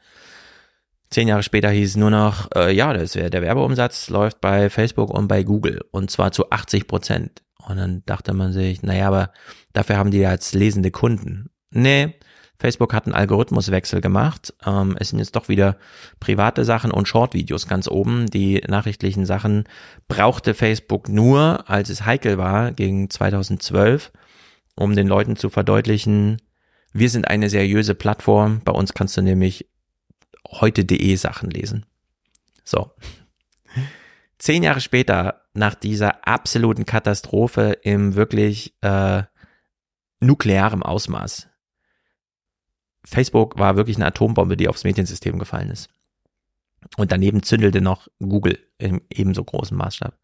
Zehn 1.12 1.27
Jahre 1.27 1.43
später 1.43 1.69
hieß 1.69 1.89
es 1.89 1.95
nur 1.95 2.12
noch, 2.12 2.49
äh, 2.55 2.71
ja, 2.71 2.93
das 2.93 3.15
wär, 3.15 3.29
der 3.29 3.41
Werbeumsatz 3.41 4.10
läuft 4.10 4.41
bei 4.41 4.69
Facebook 4.69 5.10
und 5.10 5.27
bei 5.27 5.43
Google 5.43 5.82
und 5.91 6.12
zwar 6.12 6.32
zu 6.32 6.49
80 6.51 6.88
Prozent. 6.88 7.43
Und 7.67 7.77
dann 7.77 8.03
dachte 8.05 8.34
man 8.34 8.53
sich, 8.53 8.84
naja, 8.84 9.08
aber 9.08 9.32
dafür 9.73 9.97
haben 9.97 10.12
die 10.12 10.19
ja 10.19 10.29
als 10.29 10.53
lesende 10.53 10.91
Kunden. 10.91 11.49
Nee, 11.71 12.15
Facebook 12.59 12.93
hat 12.93 13.05
einen 13.05 13.15
Algorithmuswechsel 13.15 14.01
gemacht. 14.01 14.53
Ähm, 14.65 14.97
es 14.99 15.09
sind 15.09 15.19
jetzt 15.19 15.35
doch 15.35 15.47
wieder 15.47 15.77
private 16.19 16.65
Sachen 16.65 16.91
und 16.91 17.07
Short-Videos 17.07 17.67
ganz 17.67 17.87
oben. 17.87 18.25
Die 18.27 18.61
nachrichtlichen 18.67 19.25
Sachen 19.25 19.63
brauchte 20.09 20.53
Facebook 20.53 21.07
nur, 21.07 21.69
als 21.69 21.89
es 21.89 22.05
heikel 22.05 22.37
war, 22.37 22.73
gegen 22.73 23.09
2012, 23.09 24.11
um 24.75 24.93
den 24.93 25.07
Leuten 25.07 25.37
zu 25.37 25.49
verdeutlichen, 25.49 26.41
wir 26.91 27.09
sind 27.09 27.27
eine 27.27 27.49
seriöse 27.49 27.95
Plattform. 27.95 28.61
Bei 28.65 28.73
uns 28.73 28.93
kannst 28.93 29.15
du 29.15 29.21
nämlich 29.21 29.69
heute.de 30.45 31.15
Sachen 31.15 31.49
lesen. 31.49 31.85
So. 32.65 32.91
Zehn 34.37 34.63
Jahre 34.63 34.81
später, 34.81 35.41
nach 35.53 35.75
dieser 35.75 36.27
absoluten 36.27 36.85
Katastrophe 36.85 37.77
im 37.83 38.15
wirklich 38.15 38.73
äh, 38.81 39.23
nuklearem 40.19 40.83
Ausmaß, 40.83 41.48
Facebook 43.05 43.57
war 43.57 43.75
wirklich 43.75 43.97
eine 43.97 44.07
Atombombe, 44.07 44.57
die 44.57 44.67
aufs 44.67 44.83
Mediensystem 44.83 45.39
gefallen 45.39 45.71
ist. 45.71 45.89
Und 46.97 47.12
daneben 47.12 47.43
zündelte 47.43 47.81
noch 47.81 48.07
Google 48.19 48.59
im 48.77 49.01
ebenso 49.09 49.43
großen 49.43 49.77
Maßstab. 49.77 50.17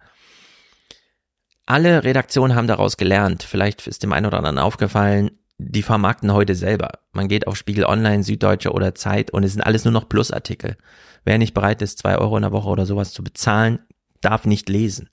Alle 1.65 2.03
Redaktionen 2.03 2.55
haben 2.55 2.67
daraus 2.67 2.97
gelernt. 2.97 3.43
Vielleicht 3.43 3.87
ist 3.87 4.03
dem 4.03 4.13
einen 4.13 4.27
oder 4.27 4.37
anderen 4.37 4.59
aufgefallen, 4.59 5.31
die 5.57 5.81
vermarkten 5.81 6.33
heute 6.33 6.53
selber. 6.53 6.99
Man 7.11 7.27
geht 7.27 7.47
auf 7.47 7.55
Spiegel 7.55 7.85
Online, 7.85 8.23
Süddeutsche 8.23 8.71
oder 8.71 8.93
Zeit 8.93 9.31
und 9.31 9.43
es 9.43 9.53
sind 9.53 9.61
alles 9.61 9.85
nur 9.85 9.91
noch 9.91 10.09
Plusartikel. 10.09 10.77
Wer 11.23 11.37
nicht 11.37 11.53
bereit 11.53 11.81
ist, 11.81 11.99
zwei 11.99 12.17
Euro 12.17 12.35
in 12.35 12.43
der 12.43 12.51
Woche 12.51 12.69
oder 12.69 12.85
sowas 12.85 13.13
zu 13.13 13.23
bezahlen, 13.23 13.79
darf 14.21 14.45
nicht 14.45 14.69
lesen. 14.69 15.09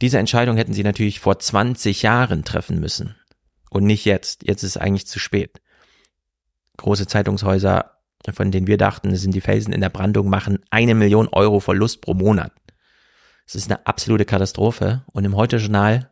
Diese 0.00 0.18
Entscheidung 0.18 0.56
hätten 0.56 0.74
sie 0.74 0.84
natürlich 0.84 1.18
vor 1.18 1.38
20 1.38 2.02
Jahren 2.02 2.44
treffen 2.44 2.78
müssen. 2.78 3.16
Und 3.70 3.84
nicht 3.84 4.04
jetzt. 4.04 4.46
Jetzt 4.46 4.62
ist 4.62 4.76
es 4.76 4.76
eigentlich 4.76 5.06
zu 5.06 5.18
spät 5.18 5.60
große 6.76 7.06
Zeitungshäuser, 7.06 7.90
von 8.32 8.50
denen 8.50 8.66
wir 8.66 8.78
dachten, 8.78 9.10
es 9.10 9.22
sind 9.22 9.34
die 9.34 9.40
Felsen 9.40 9.72
in 9.72 9.80
der 9.80 9.90
Brandung, 9.90 10.28
machen 10.28 10.58
eine 10.70 10.94
Million 10.94 11.28
Euro 11.28 11.60
Verlust 11.60 12.00
pro 12.00 12.14
Monat. 12.14 12.52
Das 13.46 13.54
ist 13.54 13.70
eine 13.70 13.86
absolute 13.86 14.24
Katastrophe. 14.24 15.02
Und 15.12 15.24
im 15.24 15.36
Heute-Journal 15.36 16.10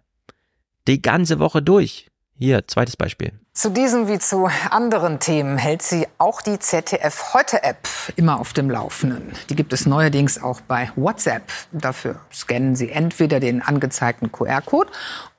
die 0.87 1.01
ganze 1.01 1.39
Woche 1.39 1.63
durch. 1.63 2.09
Hier, 2.39 2.67
zweites 2.67 2.97
Beispiel. 2.97 3.33
Zu 3.53 3.71
diesen 3.71 4.09
wie 4.09 4.19
zu 4.19 4.49
anderen 4.71 5.21
Themen 5.21 5.59
hält 5.59 5.83
sie 5.83 6.07
auch 6.19 6.43
die 6.43 6.59
ZDF 6.59 7.35
Heute 7.35 7.63
App 7.63 7.87
immer 8.17 8.41
auf 8.41 8.53
dem 8.53 8.71
Laufenden. 8.71 9.33
Die 9.49 9.55
gibt 9.55 9.73
es 9.73 9.87
neuerdings 9.87 10.43
auch 10.43 10.61
bei 10.63 10.91
WhatsApp. 10.97 11.43
Dafür 11.71 12.19
scannen 12.33 12.75
Sie 12.75 12.91
entweder 12.91 13.39
den 13.41 13.63
angezeigten 13.63 14.33
QR-Code 14.33 14.91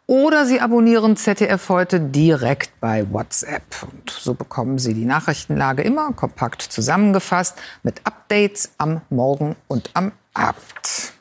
oder 0.07 0.45
Sie 0.45 0.59
abonnieren 0.59 1.15
ZDF 1.15 1.69
heute 1.69 1.99
direkt 1.99 2.79
bei 2.79 3.09
WhatsApp. 3.11 3.63
Und 3.83 4.09
so 4.09 4.33
bekommen 4.33 4.77
Sie 4.79 4.93
die 4.93 5.05
Nachrichtenlage 5.05 5.81
immer 5.81 6.13
kompakt 6.13 6.61
zusammengefasst 6.61 7.57
mit 7.83 8.05
Updates 8.05 8.73
am 8.77 9.01
Morgen 9.09 9.55
und 9.67 9.89
am 9.93 10.11
Abend. 10.33 11.13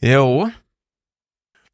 Jo. 0.00 0.50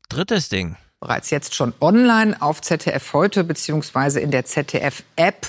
Drittes 0.08 0.48
Ding. 0.48 0.76
Bereits 1.00 1.30
jetzt 1.30 1.54
schon 1.54 1.74
online 1.80 2.40
auf 2.40 2.60
ZDF 2.60 3.12
heute 3.12 3.44
beziehungsweise 3.44 4.20
in 4.20 4.30
der 4.30 4.44
ZDF-App. 4.44 5.46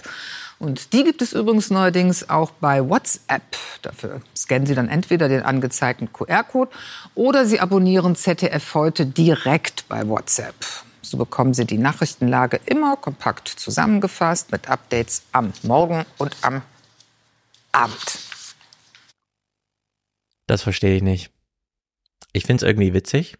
Und 0.59 0.91
die 0.91 1.05
gibt 1.05 1.21
es 1.21 1.31
übrigens 1.31 1.69
neuerdings 1.69 2.29
auch 2.29 2.51
bei 2.51 2.87
WhatsApp. 2.87 3.41
Dafür 3.81 4.21
scannen 4.35 4.67
Sie 4.67 4.75
dann 4.75 4.89
entweder 4.89 5.29
den 5.29 5.41
angezeigten 5.41 6.11
QR-Code 6.11 6.69
oder 7.15 7.45
Sie 7.45 7.61
abonnieren 7.61 8.17
ZDF 8.17 8.75
heute 8.75 9.05
direkt 9.05 9.87
bei 9.87 10.05
WhatsApp. 10.07 10.55
So 11.01 11.17
bekommen 11.17 11.53
Sie 11.53 11.65
die 11.65 11.77
Nachrichtenlage 11.77 12.59
immer 12.65 12.97
kompakt 12.97 13.47
zusammengefasst 13.47 14.51
mit 14.51 14.69
Updates 14.69 15.23
am 15.31 15.53
Morgen 15.63 16.05
und 16.17 16.35
am 16.41 16.61
Abend. 17.71 18.19
Das 20.45 20.61
verstehe 20.61 20.97
ich 20.97 21.01
nicht. 21.01 21.31
Ich 22.33 22.45
finde 22.45 22.65
es 22.65 22.67
irgendwie 22.67 22.93
witzig, 22.93 23.37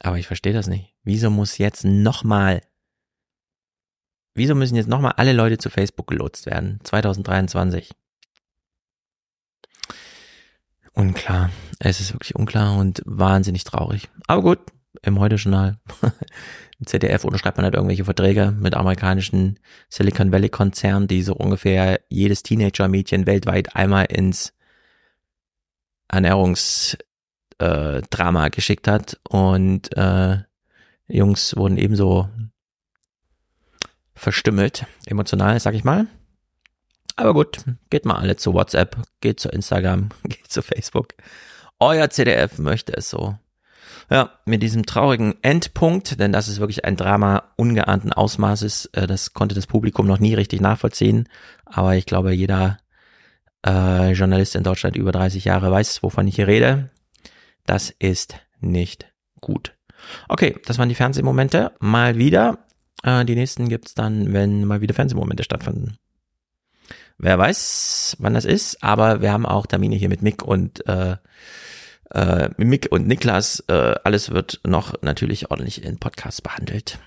aber 0.00 0.18
ich 0.18 0.26
verstehe 0.26 0.52
das 0.52 0.66
nicht. 0.66 0.92
Wieso 1.04 1.30
muss 1.30 1.58
jetzt 1.58 1.84
nochmal, 1.84 2.62
wieso 4.36 4.54
müssen 4.54 4.76
jetzt 4.76 4.88
nochmal 4.88 5.14
alle 5.16 5.32
Leute 5.32 5.58
zu 5.58 5.70
Facebook 5.70 6.06
gelotst 6.06 6.46
werden? 6.46 6.80
2023. 6.84 7.90
Unklar. 10.92 11.50
Es 11.78 12.00
ist 12.00 12.14
wirklich 12.14 12.34
unklar 12.34 12.78
und 12.78 13.02
wahnsinnig 13.04 13.64
traurig. 13.64 14.08
Aber 14.26 14.42
gut, 14.42 14.58
im 15.02 15.20
Heute-Journal. 15.20 15.78
ZDF 16.84 17.24
unterschreibt 17.24 17.56
man 17.56 17.64
halt 17.64 17.74
irgendwelche 17.74 18.04
Verträge 18.04 18.52
mit 18.52 18.74
amerikanischen 18.74 19.58
Silicon 19.88 20.30
Valley 20.32 20.50
Konzernen, 20.50 21.08
die 21.08 21.22
so 21.22 21.34
ungefähr 21.34 22.00
jedes 22.08 22.42
Teenager-Mädchen 22.42 23.26
weltweit 23.26 23.74
einmal 23.74 24.04
ins 24.06 24.52
Ernährungsdrama 26.08 28.46
äh, 28.46 28.50
geschickt 28.50 28.88
hat 28.88 29.18
und 29.28 29.96
äh, 29.96 30.38
Jungs 31.08 31.56
wurden 31.56 31.78
ebenso 31.78 32.28
verstümmelt, 34.16 34.86
emotional, 35.04 35.60
sag 35.60 35.74
ich 35.74 35.84
mal. 35.84 36.06
Aber 37.14 37.32
gut, 37.32 37.58
geht 37.90 38.04
mal 38.04 38.16
alle 38.16 38.36
zu 38.36 38.52
WhatsApp, 38.52 38.96
geht 39.20 39.38
zu 39.38 39.48
Instagram, 39.48 40.08
geht 40.24 40.50
zu 40.50 40.62
Facebook. 40.62 41.14
Euer 41.78 42.10
CDF 42.10 42.58
möchte 42.58 42.96
es 42.96 43.08
so. 43.10 43.38
Ja, 44.10 44.38
mit 44.44 44.62
diesem 44.62 44.86
traurigen 44.86 45.34
Endpunkt, 45.42 46.20
denn 46.20 46.32
das 46.32 46.48
ist 46.48 46.60
wirklich 46.60 46.84
ein 46.84 46.96
Drama 46.96 47.44
ungeahnten 47.56 48.12
Ausmaßes, 48.12 48.86
äh, 48.92 49.06
das 49.06 49.32
konnte 49.34 49.54
das 49.54 49.66
Publikum 49.66 50.06
noch 50.06 50.20
nie 50.20 50.34
richtig 50.34 50.60
nachvollziehen, 50.60 51.28
aber 51.64 51.96
ich 51.96 52.06
glaube, 52.06 52.32
jeder 52.32 52.78
äh, 53.66 54.12
Journalist 54.12 54.54
in 54.54 54.62
Deutschland 54.62 54.96
über 54.96 55.12
30 55.12 55.44
Jahre 55.44 55.70
weiß, 55.70 56.02
wovon 56.02 56.28
ich 56.28 56.36
hier 56.36 56.46
rede. 56.46 56.90
Das 57.66 57.90
ist 57.90 58.36
nicht 58.60 59.12
gut. 59.40 59.74
Okay, 60.28 60.56
das 60.66 60.78
waren 60.78 60.88
die 60.88 60.94
Fernsehmomente. 60.94 61.72
Mal 61.80 62.16
wieder. 62.16 62.65
Äh, 63.06 63.24
die 63.24 63.36
nächsten 63.36 63.68
gibt's 63.68 63.94
dann, 63.94 64.34
wenn 64.34 64.66
mal 64.66 64.82
wieder 64.82 64.92
Fernsehmomente 64.92 65.44
stattfinden. 65.44 65.96
Wer 67.18 67.38
weiß, 67.38 68.16
wann 68.18 68.34
das 68.34 68.44
ist, 68.44 68.82
aber 68.82 69.22
wir 69.22 69.32
haben 69.32 69.46
auch 69.46 69.66
Termine 69.66 69.96
hier 69.96 70.10
mit 70.10 70.20
Mick 70.20 70.42
und 70.42 70.86
äh, 70.86 71.16
äh, 72.10 72.50
Mick 72.58 72.88
und 72.90 73.06
Niklas. 73.06 73.64
Äh, 73.68 73.94
alles 74.04 74.30
wird 74.32 74.60
noch 74.64 75.00
natürlich 75.00 75.50
ordentlich 75.50 75.82
in 75.82 75.98
Podcast 75.98 76.42
behandelt. 76.42 76.98